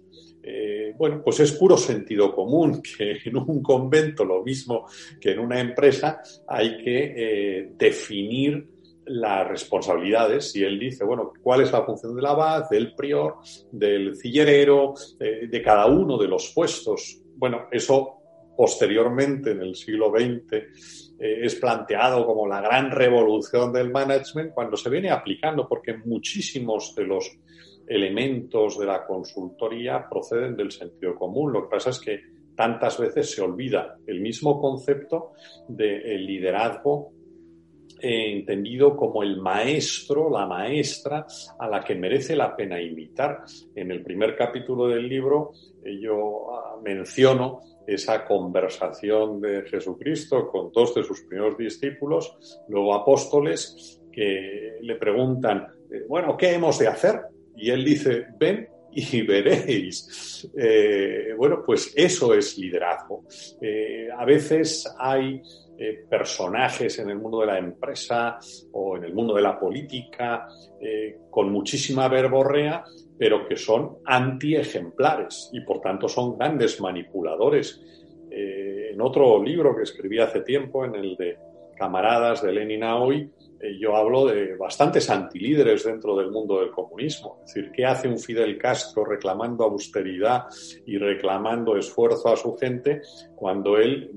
[0.97, 4.87] bueno, pues es puro sentido común que en un convento, lo mismo
[5.19, 8.67] que en una empresa, hay que definir
[9.11, 13.37] las responsabilidades y él dice, bueno, ¿cuál es la función del abad, del prior,
[13.71, 17.21] del cillerero, de, cada uno de los puestos?
[17.35, 18.17] Bueno, eso
[18.55, 20.65] posteriormente en el siglo XX eh,
[21.19, 27.05] es planteado como la gran revolución del management cuando se viene aplicando porque muchísimos de
[27.05, 27.31] los
[27.87, 31.51] elementos de la consultoría proceden del sentido común.
[31.51, 32.21] Lo que pasa es que
[32.55, 35.31] tantas veces se olvida el mismo concepto
[35.67, 37.11] del liderazgo
[38.01, 41.25] entendido como el maestro, la maestra
[41.59, 43.43] a la que merece la pena imitar.
[43.75, 45.51] En el primer capítulo del libro
[45.83, 52.93] eh, yo ah, menciono esa conversación de Jesucristo con dos de sus primeros discípulos, luego
[52.93, 57.21] apóstoles, que le preguntan, eh, bueno, ¿qué hemos de hacer?
[57.55, 58.67] Y él dice, ven
[59.13, 60.49] y veréis.
[60.57, 63.23] Eh, bueno, pues eso es liderazgo.
[64.17, 65.41] a veces hay
[65.83, 68.37] eh, personajes en el mundo de la empresa
[68.71, 70.47] o en el mundo de la política
[70.79, 72.83] eh, con muchísima verborrea,
[73.17, 77.81] pero que son anti-ejemplares y por tanto son grandes manipuladores.
[78.29, 81.39] Eh, en otro libro que escribí hace tiempo, en el de
[81.75, 83.31] Camaradas de Lenin hoy,
[83.79, 87.39] yo hablo de bastantes antilíderes dentro del mundo del comunismo.
[87.43, 90.45] Es decir, ¿qué hace un Fidel Castro reclamando austeridad
[90.85, 93.01] y reclamando esfuerzo a su gente
[93.35, 94.11] cuando él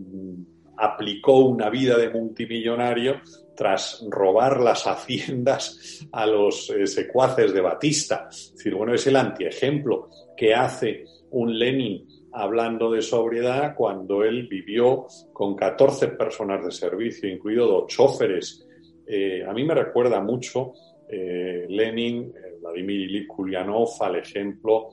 [0.76, 3.20] aplicó una vida de multimillonario
[3.54, 8.26] tras robar las haciendas a los eh, secuaces de Batista.
[8.30, 14.48] Es decir, bueno, es el antiejemplo que hace un Lenin hablando de sobriedad cuando él
[14.48, 18.66] vivió con 14 personas de servicio, incluido dos choferes.
[19.06, 20.72] Eh, a mí me recuerda mucho
[21.08, 24.88] eh, Lenin, Vladimir Ilyich Ulyanov, al ejemplo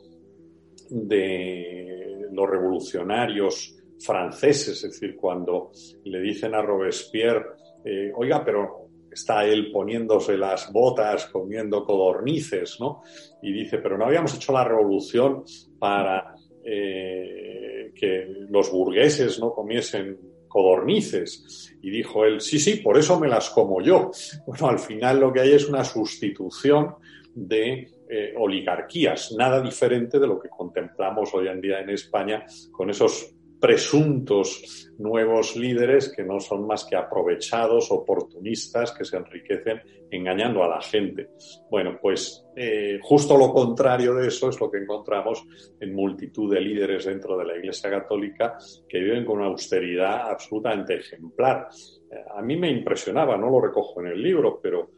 [0.89, 5.71] de los revolucionarios franceses, es decir, cuando
[6.05, 7.45] le dicen a Robespierre,
[7.85, 13.03] eh, oiga, pero está él poniéndose las botas, comiendo codornices, ¿no?
[13.41, 15.43] Y dice, pero no habíamos hecho la revolución
[15.79, 20.17] para eh, que los burgueses no comiesen
[20.51, 21.73] codornices.
[21.81, 24.11] Y dijo él, sí, sí, por eso me las como yo.
[24.45, 26.95] Bueno, al final lo que hay es una sustitución
[27.33, 32.89] de eh, oligarquías, nada diferente de lo que contemplamos hoy en día en España con
[32.89, 40.63] esos presuntos nuevos líderes que no son más que aprovechados, oportunistas, que se enriquecen engañando
[40.63, 41.29] a la gente.
[41.69, 45.45] Bueno, pues eh, justo lo contrario de eso es lo que encontramos
[45.79, 48.57] en multitud de líderes dentro de la Iglesia Católica
[48.89, 51.67] que viven con una austeridad absolutamente ejemplar.
[52.11, 54.91] Eh, a mí me impresionaba, no lo recojo en el libro, pero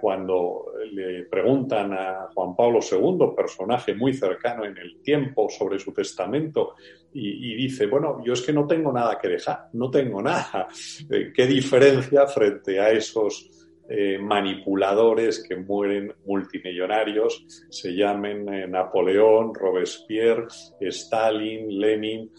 [0.00, 5.92] cuando le preguntan a Juan Pablo II, personaje muy cercano en el tiempo, sobre su
[5.92, 6.74] testamento,
[7.14, 10.68] y, dice, bueno, yo es que no tengo nada que dejar, no tengo nada.
[11.10, 13.50] Eh, ¿Qué diferencia frente a esos
[13.88, 20.46] eh, manipuladores que mueren multimillonarios, se llamen eh, Napoleón, Robespierre,
[20.80, 22.30] Stalin, Lenin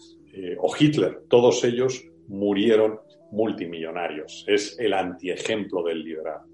[0.58, 1.22] o Hitler?
[1.28, 2.98] Todos ellos murieron
[3.30, 4.44] multimillonarios.
[4.48, 6.53] Es el antiejemplo del liderazgo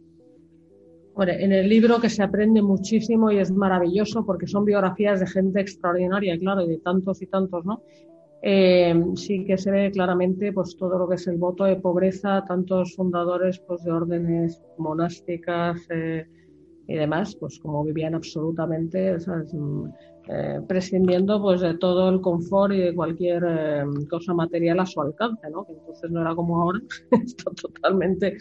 [1.28, 5.60] en el libro que se aprende muchísimo y es maravilloso porque son biografías de gente
[5.60, 7.82] extraordinaria, claro, y de tantos y tantos, ¿no?
[8.42, 12.42] Eh, sí que se ve claramente pues todo lo que es el voto de pobreza,
[12.46, 16.26] tantos fundadores pues de órdenes monásticas eh,
[16.88, 19.16] y demás, pues como vivían absolutamente,
[20.28, 23.42] eh, prescindiendo pues de todo el confort y de cualquier
[24.08, 25.66] cosa material a su alcance, ¿no?
[25.68, 28.38] Entonces no era como ahora, está totalmente,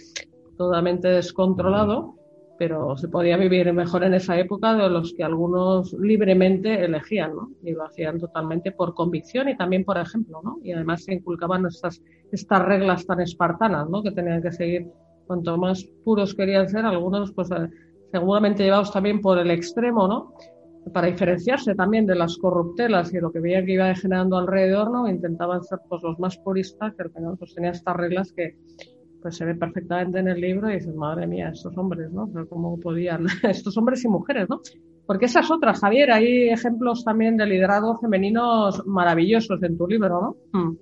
[0.56, 2.19] totalmente descontrolado
[2.60, 7.52] pero se podía vivir mejor en esa época de los que algunos libremente elegían, ¿no?
[7.64, 10.60] Y lo hacían totalmente por convicción y también por ejemplo, ¿no?
[10.62, 12.04] Y además se inculcaban estas,
[12.34, 14.04] estas reglas tan espartanas, ¿no?
[14.04, 14.88] Que tenían que seguir.
[15.26, 17.70] Cuanto más puros querían ser, algunos, pues eh,
[18.12, 20.34] seguramente llevados también por el extremo, ¿no?
[20.92, 25.08] Para diferenciarse también de las corruptelas y lo que veían que iba degenerando alrededor, ¿no?
[25.08, 27.06] Intentaban ser pues los más puristas, que
[27.38, 28.58] pues tenían estas reglas que
[29.22, 32.30] pues se ve perfectamente en el libro y dices, madre mía, estos hombres, ¿no?
[32.32, 34.62] Pero cómo podían, estos hombres y mujeres, ¿no?
[35.06, 40.60] Porque esas otras, Javier, hay ejemplos también de liderazgo femeninos maravillosos en tu libro, ¿no?
[40.60, 40.78] Mm.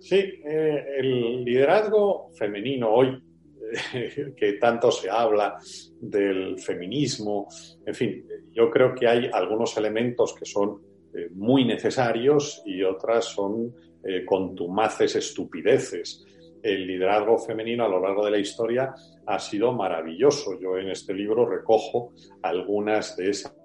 [0.00, 3.22] Sí, eh, el liderazgo femenino hoy,
[4.36, 5.56] que tanto se habla
[6.00, 7.48] del feminismo,
[7.84, 10.80] en fin, yo creo que hay algunos elementos que son
[11.14, 13.74] eh, muy necesarios y otras son
[14.04, 16.24] eh, contumaces estupideces
[16.62, 18.94] el liderazgo femenino a lo largo de la historia
[19.26, 20.58] ha sido maravilloso.
[20.60, 23.56] Yo en este libro recojo algunas de esas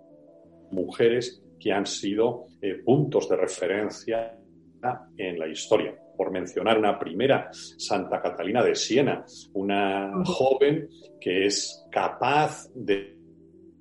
[0.71, 4.37] mujeres que han sido eh, puntos de referencia
[5.17, 5.97] en la historia.
[6.17, 10.89] Por mencionar una primera, Santa Catalina de Siena, una joven
[11.19, 13.17] que es capaz de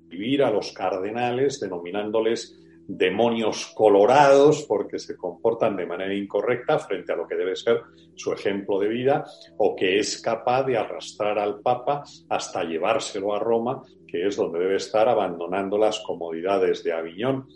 [0.07, 7.15] vivir a los cardenales denominándoles demonios colorados porque se comportan de manera incorrecta frente a
[7.15, 7.81] lo que debe ser
[8.15, 9.25] su ejemplo de vida
[9.57, 14.59] o que es capaz de arrastrar al Papa hasta llevárselo a Roma, que es donde
[14.59, 17.47] debe estar abandonando las comodidades de Aviñón.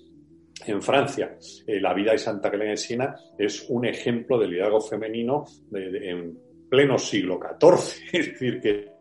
[0.65, 6.37] En Francia, eh, la vida de Santa Siena es un ejemplo de liderazgo femenino en
[6.69, 8.96] pleno siglo XIV, es decir, que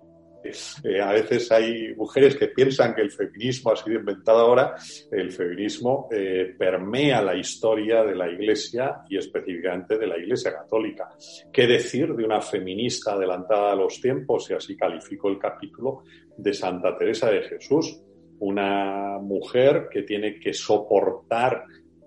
[0.85, 4.75] eh, a veces hay mujeres que piensan que el feminismo ha sido inventado ahora.
[5.11, 11.09] El feminismo eh, permea la historia de la Iglesia y específicamente de la Iglesia Católica.
[11.53, 14.51] ¿Qué decir de una feminista adelantada a los tiempos?
[14.51, 16.03] Y así calificó el capítulo
[16.37, 18.01] de Santa Teresa de Jesús,
[18.39, 21.65] una mujer que tiene que soportar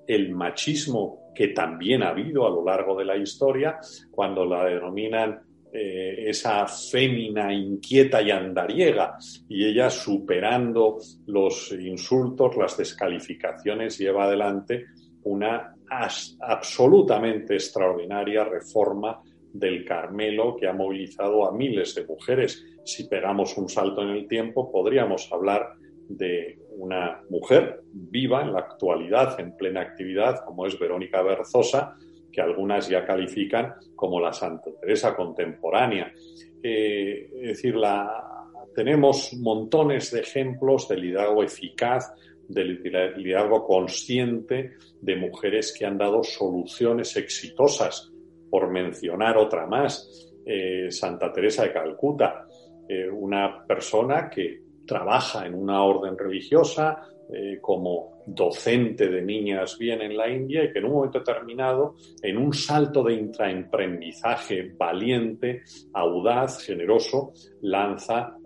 [0.08, 3.80] el machismo que también ha habido a lo largo de la historia,
[4.12, 5.40] cuando la denominan
[5.72, 9.18] eh, esa fémina inquieta y andariega,
[9.48, 10.98] y ella superando
[11.28, 14.86] los insultos, las descalificaciones, lleva adelante
[15.24, 19.22] una absolutamente extraordinaria reforma
[19.54, 22.66] del Carmelo que ha movilizado a miles de mujeres.
[22.86, 25.74] Si pegamos un salto en el tiempo, podríamos hablar
[26.08, 31.96] de una mujer viva en la actualidad, en plena actividad, como es Verónica Berzosa,
[32.32, 36.14] que algunas ya califican como la Santa Teresa contemporánea.
[36.62, 38.30] Eh, es decir, la,
[38.76, 42.14] tenemos montones de ejemplos de liderazgo eficaz,
[42.48, 44.72] de liderazgo consciente,
[45.02, 48.12] de mujeres que han dado soluciones exitosas.
[48.50, 52.48] Por mencionar otra más, eh, Santa Teresa de Calcuta,
[52.88, 60.02] eh, una persona que trabaja en una orden religiosa, eh, como docente de niñas bien
[60.02, 65.62] en la India y que en un momento determinado, en un salto de intraemprendizaje valiente,
[65.94, 68.39] audaz, generoso, lanza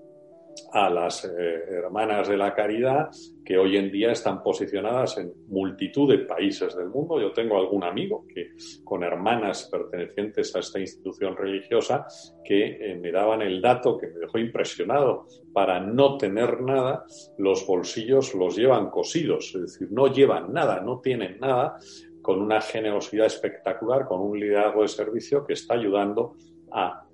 [0.71, 1.29] a las eh,
[1.69, 3.09] hermanas de la caridad
[3.43, 7.19] que hoy en día están posicionadas en multitud de países del mundo.
[7.19, 8.51] Yo tengo algún amigo que
[8.83, 12.05] con hermanas pertenecientes a esta institución religiosa
[12.43, 15.27] que eh, me daban el dato que me dejó impresionado.
[15.51, 17.05] Para no tener nada,
[17.37, 21.77] los bolsillos los llevan cosidos, es decir, no llevan nada, no tienen nada,
[22.21, 26.35] con una generosidad espectacular, con un liderazgo de servicio que está ayudando
[26.71, 27.05] a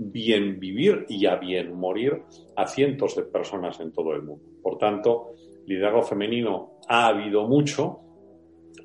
[0.00, 2.22] bien vivir y a bien morir
[2.56, 4.44] a cientos de personas en todo el mundo.
[4.62, 5.32] Por tanto,
[5.66, 8.00] liderazgo femenino ha habido mucho,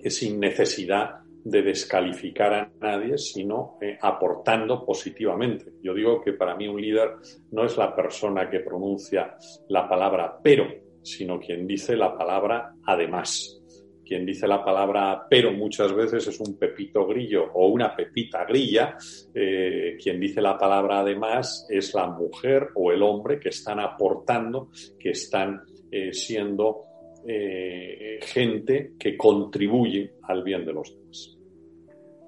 [0.05, 5.73] sin necesidad de descalificar a nadie, sino eh, aportando positivamente.
[5.81, 7.11] Yo digo que para mí un líder
[7.51, 9.35] no es la persona que pronuncia
[9.69, 10.65] la palabra pero,
[11.03, 13.62] sino quien dice la palabra además.
[14.05, 18.97] Quien dice la palabra pero muchas veces es un pepito grillo o una pepita grilla.
[19.33, 24.69] Eh, quien dice la palabra además es la mujer o el hombre que están aportando,
[24.99, 26.81] que están eh, siendo
[27.25, 31.37] eh, gente que contribuye al bien de los demás.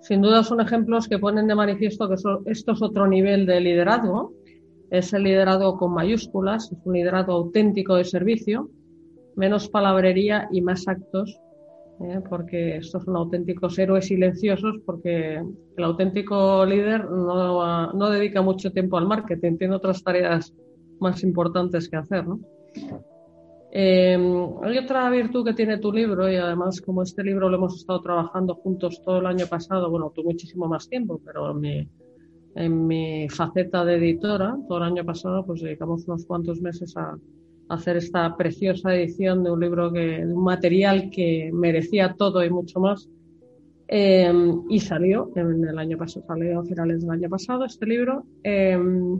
[0.02, 4.34] Sin duda son ejemplos que ponen de manifiesto que esto es otro nivel de liderazgo.
[4.92, 8.70] Es el liderazgo con mayúsculas, es un liderazgo auténtico de servicio,
[9.36, 11.40] menos palabrería y más actos
[12.02, 12.22] ¿eh?
[12.30, 15.36] porque estos son auténticos héroes silenciosos, porque
[15.78, 20.54] el auténtico líder no, no, dedica mucho tiempo al marketing, tiene otras tareas
[21.00, 22.28] más importantes que hacer.
[22.28, 22.40] ¿no?
[23.72, 24.18] Eh,
[24.64, 28.02] hay otra virtud que tiene tu libro, y además, como este libro lo hemos estado
[28.02, 31.88] trabajando juntos todo el año pasado, bueno, tú muchísimo más tiempo, pero mi,
[32.56, 37.18] en mi faceta de editora, todo el año pasado, pues dedicamos unos cuantos meses a
[37.70, 42.50] hacer esta preciosa edición de un libro que, de un material que merecía todo y
[42.50, 43.10] mucho más.
[43.88, 48.26] Em, y salió en el año pasado, salió a finales del año pasado este libro.
[48.44, 49.20] Em,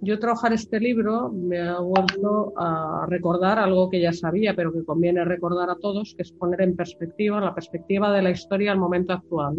[0.00, 4.84] yo trabajar este libro me ha vuelto a recordar algo que ya sabía, pero que
[4.84, 8.78] conviene recordar a todos, que es poner en perspectiva la perspectiva de la historia al
[8.78, 9.56] momento actual.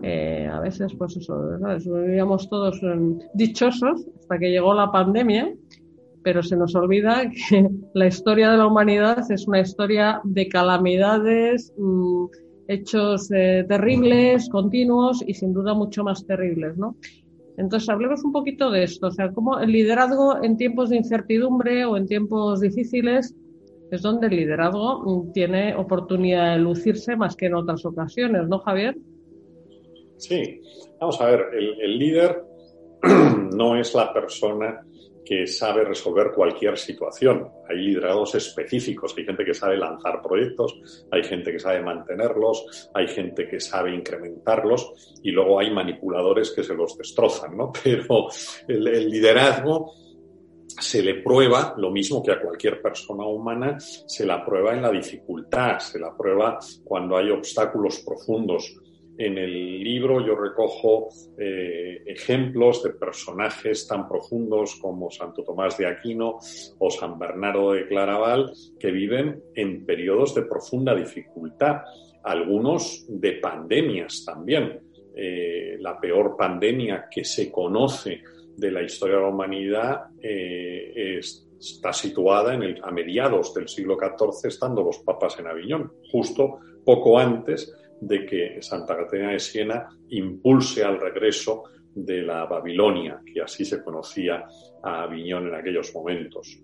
[0.00, 1.58] Eh, a veces, pues eso,
[2.04, 5.52] vivíamos todos em, dichosos hasta que llegó la pandemia
[6.22, 11.72] pero se nos olvida que la historia de la humanidad es una historia de calamidades,
[11.76, 12.26] mm,
[12.68, 16.96] hechos eh, terribles, continuos y sin duda mucho más terribles, ¿no?
[17.56, 21.84] Entonces, hablemos un poquito de esto, o sea, cómo el liderazgo en tiempos de incertidumbre
[21.86, 23.34] o en tiempos difíciles
[23.90, 28.58] es donde el liderazgo mm, tiene oportunidad de lucirse más que en otras ocasiones, ¿no,
[28.60, 28.96] Javier?
[30.18, 30.60] Sí,
[31.00, 32.44] vamos a ver, el líder
[33.56, 34.84] no es la persona
[35.28, 37.50] que sabe resolver cualquier situación.
[37.68, 43.08] Hay liderazgos específicos, hay gente que sabe lanzar proyectos, hay gente que sabe mantenerlos, hay
[43.08, 47.70] gente que sabe incrementarlos y luego hay manipuladores que se los destrozan, ¿no?
[47.84, 48.28] Pero
[48.68, 49.92] el, liderazgo
[50.66, 54.90] se le prueba, lo mismo que a cualquier persona humana, se la prueba en la
[54.90, 58.74] dificultad, se la prueba cuando hay obstáculos profundos,
[59.18, 65.86] en el libro yo recojo eh, ejemplos de personajes tan profundos como Santo Tomás de
[65.86, 66.38] Aquino
[66.78, 71.82] o San Bernardo de Claraval que viven en periodos de profunda dificultad,
[72.22, 74.80] algunos de pandemias también.
[75.16, 78.22] Eh, la peor pandemia que se conoce
[78.56, 83.96] de la historia de la humanidad eh, está situada en el, a mediados del siglo
[83.98, 89.88] XIV, estando los papas en Aviñón, justo poco antes de que Santa Catarina de Siena
[90.10, 94.44] impulse al regreso de la Babilonia, que así se conocía
[94.82, 96.60] a Aviñón en aquellos momentos.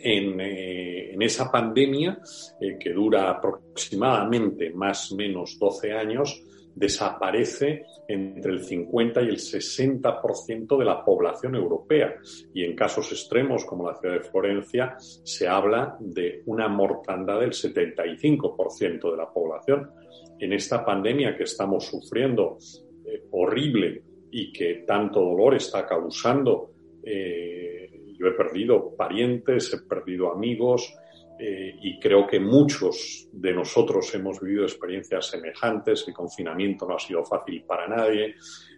[0.00, 2.18] En, eh, esa pandemia,
[2.60, 6.42] eh, que dura aproximadamente más o menos 12 años,
[6.74, 12.14] desaparece entre el 50 y el 60% de la población europea.
[12.54, 17.50] Y en casos extremos, como la ciudad de Florencia, se habla de una mortandad del
[17.50, 19.90] 75% de la población
[20.38, 22.58] en esta pandemia que estamos sufriendo
[23.04, 26.72] eh, horrible y que tanto dolor está causando.
[27.02, 30.94] Eh, yo he perdido parientes, he perdido amigos
[31.38, 36.04] eh, y creo que muchos de nosotros hemos vivido experiencias semejantes.
[36.08, 38.34] El confinamiento no ha sido fácil para nadie.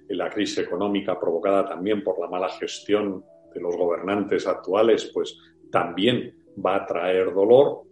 [0.08, 5.38] La crisis económica provocada también por la mala gestión de los gobernantes actuales, pues
[5.70, 6.34] también
[6.64, 7.82] va a traer dolor.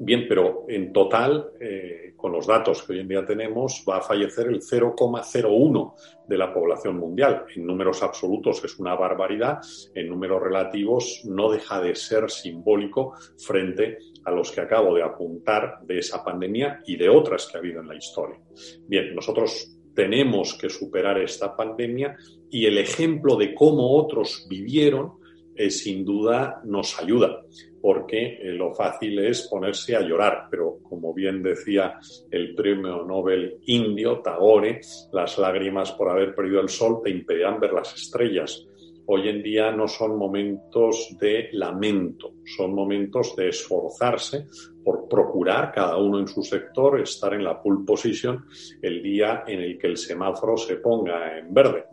[0.00, 4.00] Bien, pero en total, eh, con los datos que hoy en día tenemos, va a
[4.00, 5.94] fallecer el 0,01
[6.28, 7.46] de la población mundial.
[7.54, 9.58] En números absolutos es una barbaridad,
[9.94, 15.80] en números relativos no deja de ser simbólico frente a los que acabo de apuntar
[15.82, 18.38] de esa pandemia y de otras que ha habido en la historia.
[18.86, 22.16] Bien, nosotros tenemos que superar esta pandemia
[22.50, 25.18] y el ejemplo de cómo otros vivieron
[25.70, 27.42] sin duda nos ayuda,
[27.80, 31.98] porque lo fácil es ponerse a llorar, pero como bien decía
[32.30, 34.80] el premio Nobel indio, Tagore,
[35.12, 38.68] las lágrimas por haber perdido el sol te impedirán ver las estrellas
[39.10, 44.46] hoy en día no son momentos de lamento, son momentos de esforzarse
[44.84, 48.44] por procurar cada uno en su sector estar en la pole position
[48.82, 51.84] el día en el que el semáforo se ponga en verde.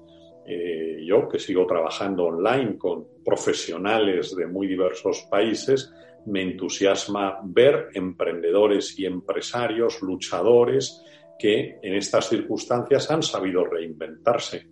[0.47, 5.91] Eh, yo, que sigo trabajando online con profesionales de muy diversos países,
[6.27, 11.01] me entusiasma ver emprendedores y empresarios, luchadores,
[11.37, 14.67] que en estas circunstancias han sabido reinventarse.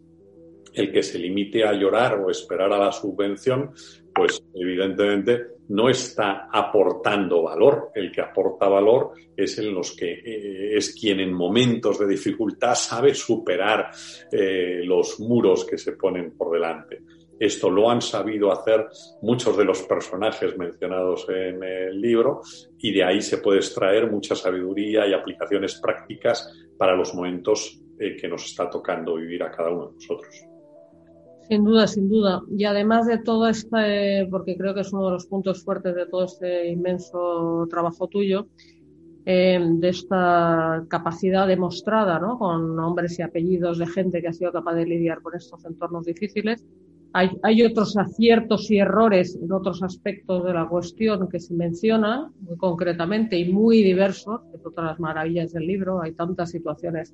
[0.74, 3.72] El que se limite a llorar o esperar a la subvención,
[4.14, 7.92] pues evidentemente no está aportando valor.
[7.96, 12.76] El que aporta valor es en los que eh, es quien en momentos de dificultad
[12.76, 13.92] sabe superar
[14.32, 17.02] eh, los muros que se ponen por delante.
[17.40, 18.88] Esto lo han sabido hacer
[19.22, 22.42] muchos de los personajes mencionados en el libro
[22.78, 28.16] y de ahí se puede extraer mucha sabiduría y aplicaciones prácticas para los momentos eh,
[28.16, 30.53] que nos está tocando vivir a cada uno de nosotros.
[31.48, 32.42] Sin duda, sin duda.
[32.58, 36.06] Y además de todo este, porque creo que es uno de los puntos fuertes de
[36.06, 38.48] todo este inmenso trabajo tuyo,
[39.26, 42.38] eh, de esta capacidad demostrada, ¿no?
[42.38, 46.06] Con nombres y apellidos de gente que ha sido capaz de lidiar con estos entornos
[46.06, 46.66] difíciles.
[47.16, 52.58] Hay, otros aciertos y errores en otros aspectos de la cuestión que se mencionan muy
[52.58, 56.02] concretamente y muy diversos, de las maravillas del libro.
[56.02, 57.14] Hay tantas situaciones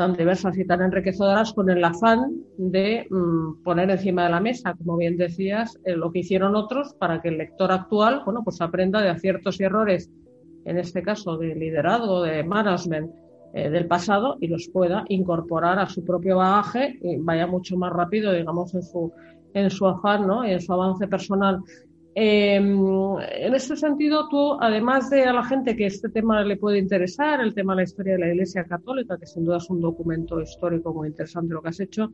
[0.00, 4.72] tan diversas y tan enriquecedoras con el afán de mm, poner encima de la mesa,
[4.72, 8.62] como bien decías, eh, lo que hicieron otros para que el lector actual, bueno, pues
[8.62, 10.10] aprenda de aciertos y errores,
[10.64, 13.10] en este caso de liderazgo, de management
[13.52, 17.92] eh, del pasado y los pueda incorporar a su propio bagaje y vaya mucho más
[17.92, 19.12] rápido, digamos, en su,
[19.52, 20.46] en su afán, ¿no?
[20.46, 21.60] Y en su avance personal.
[22.14, 26.78] Em, en este sentido, tú, además de a la gente que este tema le puede
[26.78, 29.80] interesar, el tema de la historia de la Iglesia Católica, que sin duda es un
[29.80, 32.12] documento histórico muy interesante lo que has hecho,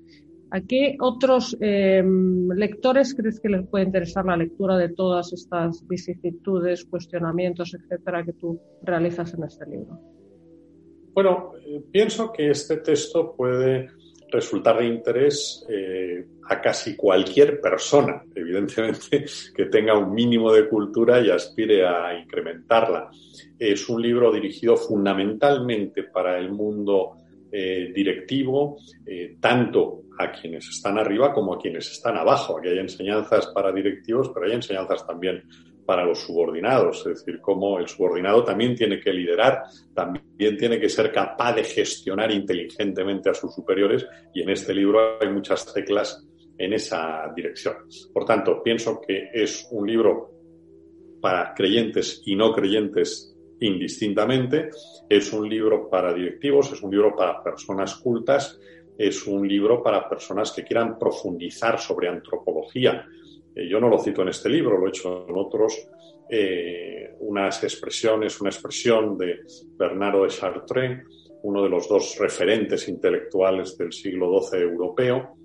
[0.51, 5.87] ¿a qué otros em, lectores crees que les puede interesar la lectura de todas estas
[5.89, 9.99] vicisitudes, cuestionamientos, etcétera, que tú realizas en este libro?
[11.15, 13.89] Bueno, eh, pienso que este texto puede
[14.31, 19.25] resultar de interés eh, a casi cualquier persona, evidentemente,
[19.55, 23.11] que tenga un mínimo de cultura y aspire a incrementarla.
[23.59, 27.17] Es un libro dirigido fundamentalmente para el mundo
[27.51, 32.59] eh, directivo, eh, tanto a quienes están arriba como a quienes están abajo.
[32.59, 35.45] Aquí hay enseñanzas para directivos, pero hay enseñanzas también
[35.87, 39.63] para los subordinados, es decir, cómo el subordinado también tiene que liderar,
[39.95, 44.05] también tiene que ser capaz de gestionar inteligentemente a sus superiores.
[44.35, 46.27] Y en este libro hay muchas teclas
[46.59, 47.77] en esa dirección.
[48.13, 50.31] Por tanto, pienso que es un libro
[51.21, 54.71] para creyentes y no creyentes indistintamente,
[55.09, 58.59] es un libro para directivos, es un libro para personas cultas,
[58.99, 63.07] es un libro para personas que quieran profundizar sobre antropología,
[63.57, 65.89] eh, yo no lo cito en este libro, lo he hecho en otros,
[66.29, 69.41] eh, unas expresiones, una expresión de
[69.79, 71.03] Bernardo de Chartres,
[71.43, 75.37] uno de los dos referentes intelectuales del siglo XII europeo.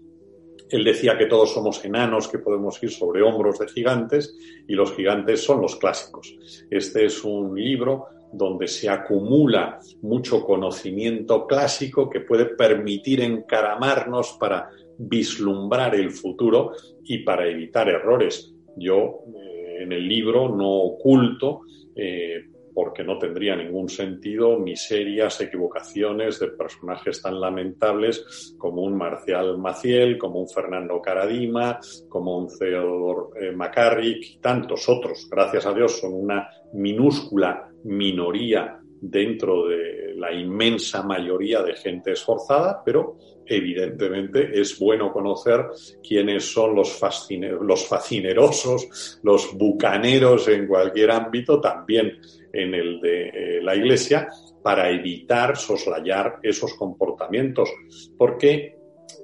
[0.70, 4.36] Él decía que todos somos enanos, que podemos ir sobre hombros de gigantes,
[4.68, 6.36] y los gigantes son los clásicos.
[6.70, 14.70] Este es un libro donde se acumula mucho conocimiento clásico que puede permitir encaramarnos para
[15.02, 16.74] vislumbrar el futuro
[17.04, 18.54] y para evitar errores.
[18.78, 21.62] Yo eh, en el libro no oculto,
[21.96, 29.58] eh, porque no tendría ningún sentido, miserias, equivocaciones de personajes tan lamentables como un Marcial
[29.58, 35.28] Maciel, como un Fernando Caradima, como un Theodore eh, y tantos otros.
[35.30, 42.84] Gracias a Dios son una minúscula minoría dentro de la inmensa mayoría de gente esforzada,
[42.86, 43.18] pero
[43.56, 45.68] evidentemente es bueno conocer
[46.08, 47.00] quiénes son los,
[47.62, 52.20] los fascinerosos, los bucaneros en cualquier ámbito, también
[52.54, 54.30] en el de eh, la Iglesia,
[54.64, 57.70] para evitar soslayar esos comportamientos.
[58.18, 58.81] Porque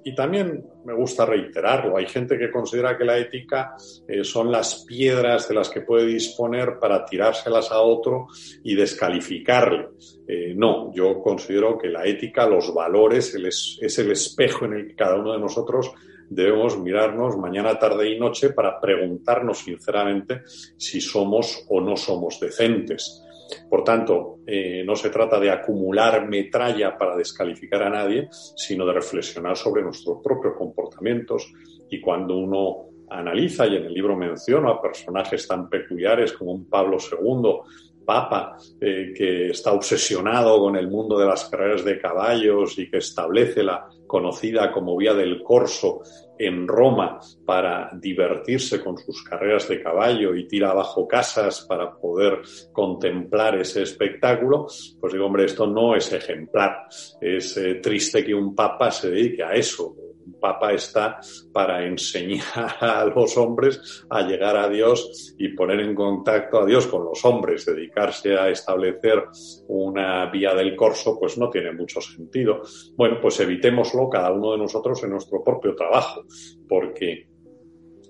[0.08, 3.76] y también me gusta reiterarlo, hay gente que considera que la ética
[4.08, 8.28] eh, son las piedras de las que puede disponer para tirárselas a otro
[8.64, 9.90] y descalificarle.
[10.26, 14.96] Eh, no, yo considero que la ética, los valores, es el espejo en el que
[14.96, 15.92] cada uno de nosotros
[16.30, 20.44] debemos mirarnos mañana, tarde y noche para preguntarnos sinceramente
[20.78, 23.27] si somos o no somos decentes.
[23.70, 28.94] Por tanto, eh, no se trata de acumular metralla para descalificar a nadie, sino de
[28.94, 31.52] reflexionar sobre nuestros propios comportamientos.
[31.90, 36.70] Y cuando uno analiza y en el libro menciono a personajes tan peculiares como un
[36.70, 42.80] Pablo II, Papa, eh, que está obsesionado con el mundo de las carreras de caballos
[42.80, 46.02] y que establece la conocida como Vía del Corso
[46.40, 52.42] en Roma para divertirse con sus carreras de caballo y tira abajo casas para poder
[52.72, 54.68] contemplar ese espectáculo,
[55.02, 56.88] pues digo, hombre, esto no es ejemplar.
[57.20, 59.96] Es eh, triste que un papa se dedique a eso,
[60.40, 61.20] Papa está
[61.52, 62.44] para enseñar
[62.80, 67.24] a los hombres a llegar a Dios y poner en contacto a Dios con los
[67.26, 69.24] hombres, dedicarse a establecer
[69.68, 72.62] una vía del corso, pues no tiene mucho sentido.
[72.96, 76.24] Bueno, pues evitémoslo cada uno de nosotros en nuestro propio trabajo,
[76.68, 77.28] porque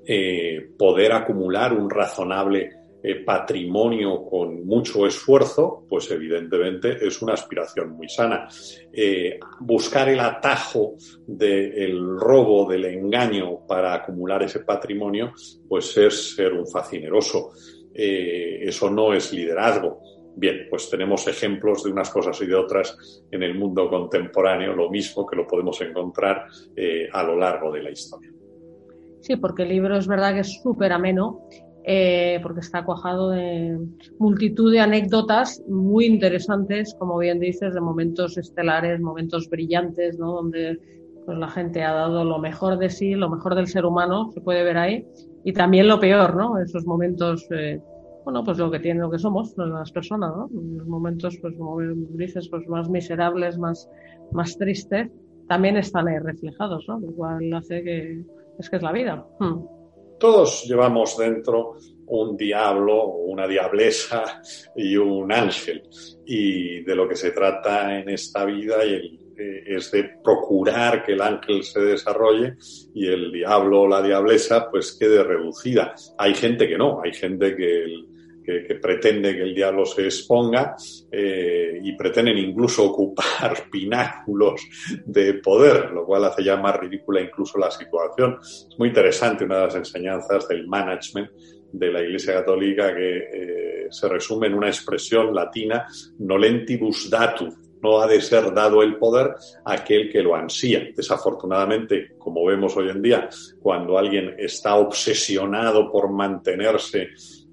[0.06, 2.72] eh, poder acumular un razonable
[3.10, 8.50] eh, patrimonio con mucho esfuerzo, pues evidentemente es una aspiración muy sana.
[8.92, 10.96] Eh, buscar el atajo
[11.26, 15.32] del robo, del engaño para acumular ese patrimonio,
[15.70, 17.54] pues es ser un facineroso.
[17.94, 20.02] Eh, eso no es liderazgo.
[20.36, 24.90] Bien, pues tenemos ejemplos de unas cosas y de otras en el mundo contemporáneo, lo
[24.90, 26.46] mismo que lo podemos encontrar
[27.14, 28.34] a lo largo de la historia.
[29.22, 31.48] Sí, porque el libro es verdad que es súper ameno
[31.90, 33.80] eh, porque está cuajado de
[34.20, 40.34] multitud de anécdotas muy interesantes, como bien dices, de momentos estelares, momentos brillantes, ¿no?
[40.34, 40.78] donde
[41.26, 44.42] pues, la gente ha dado lo mejor de sí, lo mejor del ser humano, se
[44.42, 45.08] puede ver ahí,
[45.46, 46.60] y también lo peor, ¿no?
[46.60, 47.82] Esos momentos, eh,
[48.26, 50.50] bueno, pues lo que tienen, lo que somos, las personas, ¿no?
[50.52, 51.80] Los momentos, pues como
[52.18, 53.90] dices, pues más miserables, más,
[54.34, 55.10] más tristes,
[55.48, 57.00] también están ahí reflejados, ¿no?
[57.00, 58.26] Lo cual hace que
[58.60, 59.26] es que es la vida.
[59.40, 59.77] Hmm.
[60.20, 61.76] Todos llevamos dentro
[62.08, 64.42] un diablo, una diablesa
[64.76, 65.84] y un ángel.
[66.26, 71.22] Y de lo que se trata en esta vida eh, es de procurar que el
[71.22, 72.56] ángel se desarrolle
[72.94, 75.94] y el diablo o la diablesa pues quede reducida.
[76.18, 77.86] Hay gente que no, hay gente que
[78.48, 80.76] que, pretende que el diablo se exponga
[81.12, 84.62] eh, y pretenden incluso ocupar pináculos
[85.06, 88.38] de poder, lo cual hace ya más ridícula incluso la situación.
[88.42, 91.30] Es muy interesante una de las enseñanzas del management
[91.74, 95.86] de la Iglesia Católica que eh, se resume en una expresión latina,
[96.20, 99.36] nolentibus datu, no ha de ser dado el poder
[99.66, 100.88] a aquel que lo ansía.
[100.96, 103.30] Desafortunadamente, como vemos hoy en día,
[103.62, 107.10] cuando alguien está obsesionado por mantenerse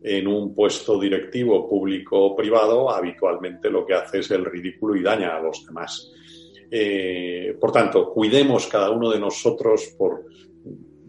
[0.06, 5.02] en un puesto directivo público o privado, habitualmente lo que hace es el ridículo y
[5.02, 6.12] daña a los demás.
[6.70, 10.26] Eh, por tanto, cuidemos cada uno de nosotros por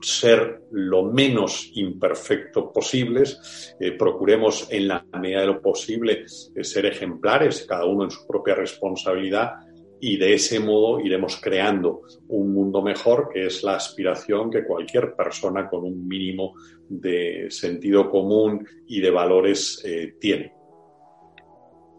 [0.01, 6.23] ser lo menos imperfecto posibles, eh, procuremos en la medida de lo posible
[6.55, 9.55] eh, ser ejemplares, cada uno en su propia responsabilidad,
[9.99, 15.15] y de ese modo iremos creando un mundo mejor, que es la aspiración que cualquier
[15.15, 16.53] persona con un mínimo
[16.89, 20.53] de sentido común y de valores eh, tiene.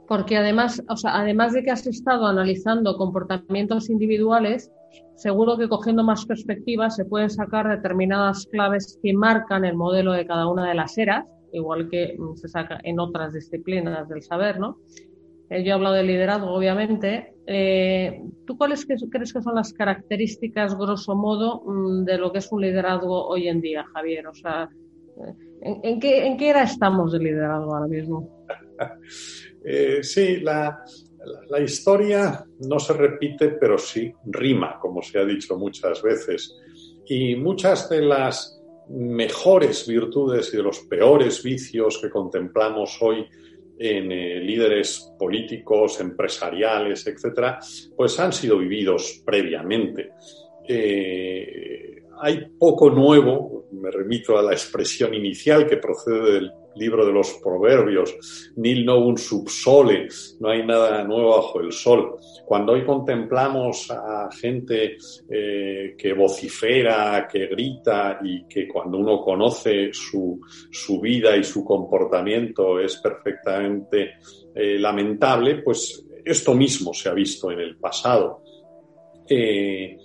[0.06, 4.70] Porque además, o sea, además de que has estado analizando comportamientos individuales,
[5.16, 10.26] seguro que cogiendo más perspectivas se pueden sacar determinadas claves que marcan el modelo de
[10.26, 14.78] cada una de las eras, igual que se saca en otras disciplinas del saber, ¿no?
[15.48, 17.34] Eh, yo he hablado de liderazgo, obviamente.
[17.46, 22.50] Eh, ¿Tú cuáles crees que son las características, grosso modo, mm, de lo que es
[22.50, 24.26] un liderazgo hoy en día, Javier?
[24.26, 24.68] O sea,
[25.62, 28.44] eh, ¿en, qué, en qué, era estamos de liderazgo ahora mismo?
[30.02, 30.82] sí, la,
[31.48, 36.56] la, historia no se repite, pero sí rima, como se ha dicho muchas veces.
[37.06, 43.26] Y muchas de las mejores virtudes y de los peores vicios que contemplamos hoy
[43.78, 47.58] en eh, líderes políticos, empresariales, etcétera,
[47.96, 50.10] pues han sido vividos previamente.
[50.66, 57.12] Eh, hay poco nuevo, me remito a la expresión inicial que procede del libro de
[57.12, 60.08] los proverbios, nil novum subsole,
[60.40, 62.16] no hay nada nuevo bajo el sol.
[62.44, 64.96] Cuando hoy contemplamos a gente
[65.28, 71.64] eh, que vocifera, que grita y que cuando uno conoce su, su vida y su
[71.64, 74.14] comportamiento es perfectamente
[74.54, 78.42] eh, lamentable, pues esto mismo se ha visto en el pasado.
[79.28, 79.96] Eh,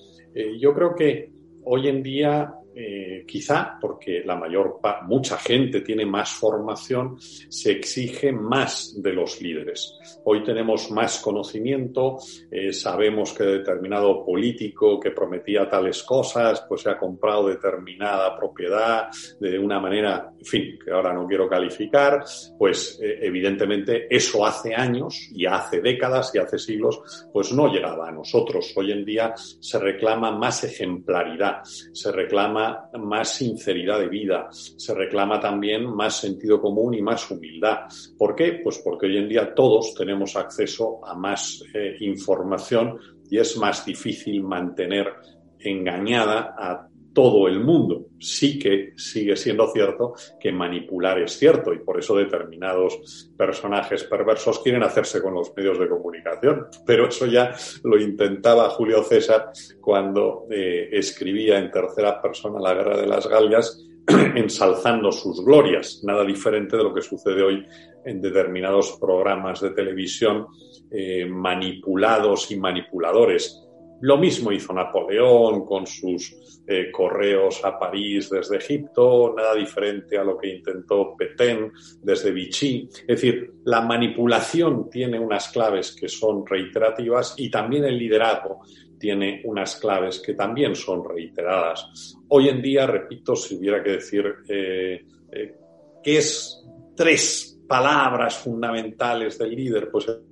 [0.59, 1.31] yo creo que
[1.63, 8.31] hoy en día eh, quizá porque la mayor mucha gente tiene más formación, se exige
[8.31, 9.97] más de los líderes.
[10.23, 12.17] Hoy tenemos más conocimiento,
[12.49, 19.09] eh, sabemos que determinado político que prometía tales cosas, pues se ha comprado determinada propiedad
[19.39, 22.23] de una manera, en fin, que ahora no quiero calificar,
[22.57, 28.07] pues eh, evidentemente eso hace años y hace décadas y hace siglos, pues no llegaba
[28.07, 28.73] a nosotros.
[28.75, 32.60] Hoy en día se reclama más ejemplaridad, se reclama
[32.99, 37.81] más sinceridad de vida, se reclama también más sentido común y más humildad.
[38.17, 38.59] ¿Por qué?
[38.63, 42.97] Pues porque hoy en día todos tenemos acceso a más eh, información
[43.29, 45.13] y es más difícil mantener
[45.59, 48.07] engañada a todo el mundo.
[48.19, 54.59] Sí que sigue siendo cierto que manipular es cierto y por eso determinados personajes perversos
[54.59, 56.67] quieren hacerse con los medios de comunicación.
[56.85, 57.53] Pero eso ya
[57.83, 63.85] lo intentaba Julio César cuando eh, escribía en tercera persona la Guerra de las Gallias
[64.35, 67.65] ensalzando sus glorias, nada diferente de lo que sucede hoy
[68.03, 70.47] en determinados programas de televisión
[70.89, 73.63] eh, manipulados y manipuladores
[74.01, 80.23] lo mismo hizo Napoleón con sus eh, correos a París desde Egipto, nada diferente a
[80.23, 81.71] lo que intentó Petén
[82.01, 82.87] desde Vichy.
[82.91, 88.61] Es decir, la manipulación tiene unas claves que son reiterativas y también el liderazgo
[88.97, 92.15] tiene unas claves que también son reiteradas.
[92.27, 95.55] Hoy en día, repito, si hubiera que decir eh, eh,
[96.03, 96.63] qué es
[96.95, 100.23] tres palabras fundamentales del líder, pues el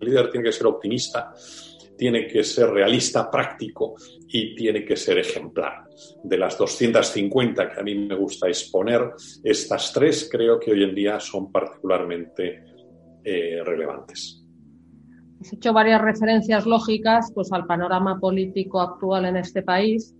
[0.00, 1.34] líder tiene que ser optimista,
[1.96, 3.94] tiene que ser realista, práctico
[4.28, 5.84] y tiene que ser ejemplar.
[6.22, 10.94] De las 250 que a mí me gusta exponer, estas tres creo que hoy en
[10.94, 12.62] día son particularmente
[13.24, 14.42] eh, relevantes.
[15.40, 20.14] Has hecho varias referencias lógicas pues, al panorama político actual en este país,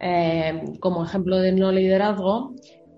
[0.00, 2.54] eh, como ejemplo de no liderazgo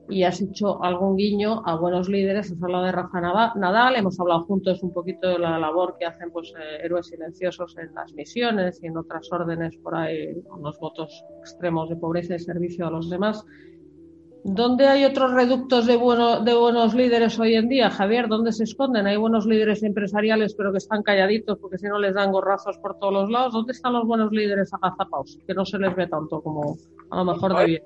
[0.08, 2.50] y has hecho algún guiño a buenos líderes.
[2.52, 6.30] Has hablado de Rafa Nadal, hemos hablado juntos un poquito de la labor que hacen
[6.30, 10.78] pues, eh, héroes silenciosos en las misiones y en otras órdenes por ahí, con los
[10.78, 13.44] votos extremos de pobreza y servicio a los demás.
[14.44, 18.26] ¿Dónde hay otros reductos de, bueno, de buenos líderes hoy en día, Javier?
[18.26, 19.06] ¿Dónde se esconden?
[19.06, 22.98] Hay buenos líderes empresariales, pero que están calladitos porque si no les dan gorrazos por
[22.98, 23.52] todos los lados.
[23.52, 25.38] ¿Dónde están los buenos líderes agazapados?
[25.46, 26.76] Que no se les ve tanto como
[27.10, 27.82] a lo mejor debía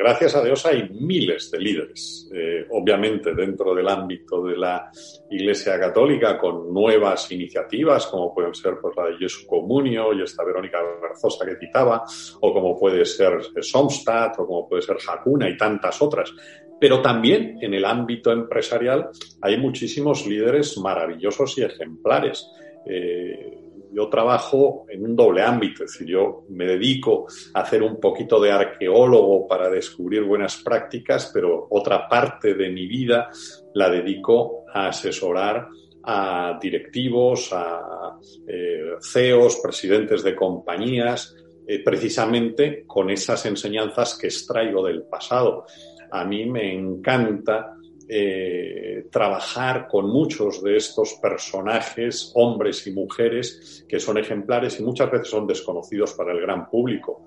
[0.00, 4.90] gracias a Dios hay miles de líderes, eh, obviamente dentro del ámbito de la
[5.30, 10.42] Iglesia Católica, con nuevas iniciativas, como pueden ser pues, la de Jesu Comunio y esta
[10.42, 12.02] Verónica Berzosa que citaba,
[12.40, 16.32] o como puede ser Somstad, o como puede ser Hakuna y tantas otras.
[16.80, 19.10] Pero también en el ámbito empresarial
[19.42, 22.50] hay muchísimos líderes maravillosos y ejemplares.
[22.86, 23.59] Eh,
[23.92, 28.40] yo trabajo en un doble ámbito, es decir, yo me dedico a hacer un poquito
[28.40, 33.28] de arqueólogo para descubrir buenas prácticas, pero otra parte de mi vida
[33.74, 35.68] la dedico a asesorar
[36.02, 41.34] a directivos, a eh, CEOs, presidentes de compañías,
[41.66, 45.66] eh, precisamente con esas enseñanzas que extraigo del pasado.
[46.10, 47.76] A mí me encanta
[48.12, 55.12] eh, trabajar con muchos de estos personajes, hombres y mujeres, que son ejemplares y muchas
[55.12, 57.24] veces son desconocidos para el gran público.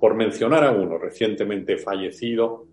[0.00, 2.66] Por mencionar a uno recientemente fallecido,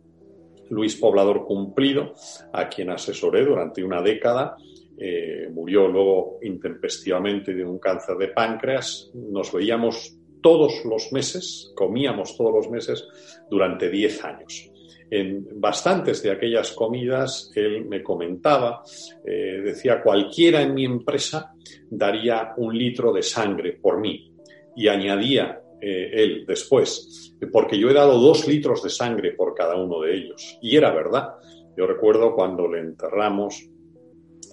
[0.72, 2.16] Luis Poblador Cumplido,
[2.52, 4.56] a quien asesoré durante una década,
[4.98, 9.12] eh, murió luego intempestivamente de un cáncer de páncreas.
[9.14, 13.08] Nos veíamos todos los meses, comíamos todos los meses
[13.52, 14.71] durante 10 años
[15.12, 18.82] en bastantes de aquellas comidas él me comentaba,
[19.26, 21.54] eh, decía, cualquiera en mi empresa
[21.90, 24.34] daría un litro de sangre por mí.
[24.74, 29.76] Y añadía eh, él después, porque yo he dado dos litros de sangre por cada
[29.76, 30.58] uno de ellos.
[30.62, 31.36] Y era verdad.
[31.76, 33.68] Yo recuerdo cuando le enterramos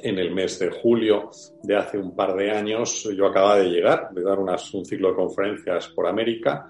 [0.03, 1.31] en el mes de julio
[1.63, 5.15] de hace un par de años, yo acababa de llegar, de dar un ciclo de
[5.15, 6.69] conferencias por América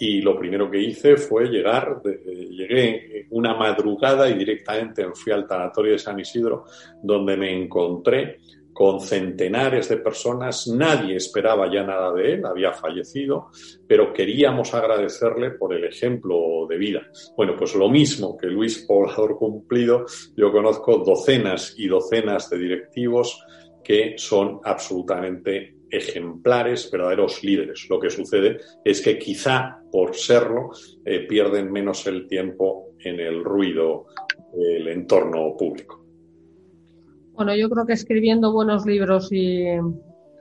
[0.00, 5.92] y lo primero que hice fue llegar, llegué una madrugada y directamente fui al tanatorio
[5.92, 6.64] de San Isidro,
[7.02, 8.38] donde me encontré
[8.72, 10.66] con centenares de personas.
[10.68, 13.48] Nadie esperaba ya nada de él, había fallecido,
[13.86, 17.02] pero queríamos agradecerle por el ejemplo de vida.
[17.36, 23.44] Bueno, pues lo mismo que Luis Poblador Cumplido, yo conozco docenas y docenas de directivos
[23.84, 27.86] que son absolutamente ejemplares, verdaderos líderes.
[27.88, 30.70] Lo que sucede es que quizá por serlo
[31.04, 34.06] eh, pierden menos el tiempo en el ruido
[34.54, 36.04] del entorno público.
[37.32, 39.64] Bueno, yo creo que escribiendo buenos libros y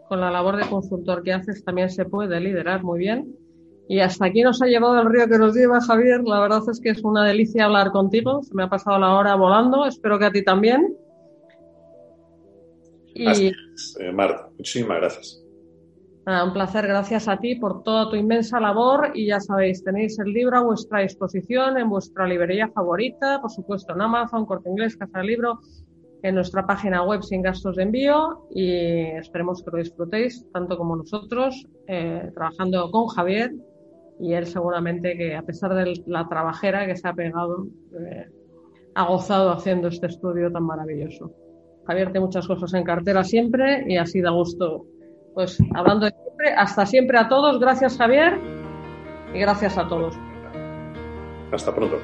[0.10, 3.36] con la labor de consultor que haces también se puede liderar muy bien.
[3.88, 6.22] Y hasta aquí nos ha llevado el río que nos lleva, Javier.
[6.24, 8.44] La verdad es que es una delicia hablar contigo.
[8.44, 9.86] Se me ha pasado la hora volando.
[9.86, 10.96] Espero que a ti también.
[13.20, 13.48] Y...
[13.48, 15.44] Eh, Marta, muchísimas gracias.
[16.26, 20.32] un placer, gracias a ti por toda tu inmensa labor y ya sabéis, tenéis el
[20.32, 25.18] libro a vuestra disposición en vuestra librería favorita, por supuesto en Amazon, Corte Inglés, Casa
[25.20, 25.60] del Libro,
[26.24, 28.72] en nuestra página web sin gastos de envío y
[29.18, 33.52] esperemos que lo disfrutéis tanto como nosotros, eh, trabajando con Javier
[34.20, 37.68] y él seguramente que a pesar de la trabajera que se ha pegado,
[38.00, 38.28] eh,
[38.96, 41.32] ha gozado haciendo este estudio tan maravilloso.
[41.86, 44.86] Javier tiene muchas cosas en cartera siempre y así da gusto,
[45.34, 47.60] pues hablando de siempre, hasta siempre a todos.
[47.60, 48.38] Gracias Javier
[49.34, 50.16] y gracias a todos.
[51.52, 51.98] Hasta pronto.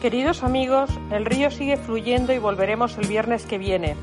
[0.00, 3.96] Queridos amigos, el río sigue fluyendo y volveremos el viernes que viene.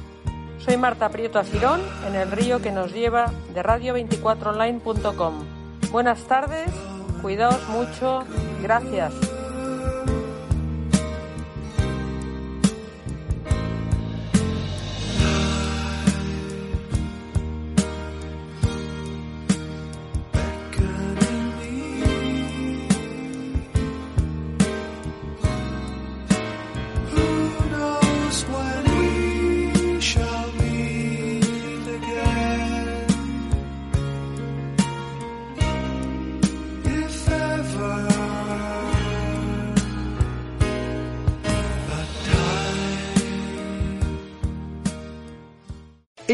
[0.58, 5.34] Soy Marta Prieto Asirón en el río que nos lleva de radio24online.com.
[5.92, 6.70] Buenas tardes,
[7.22, 8.24] cuidaos mucho,
[8.62, 9.14] gracias.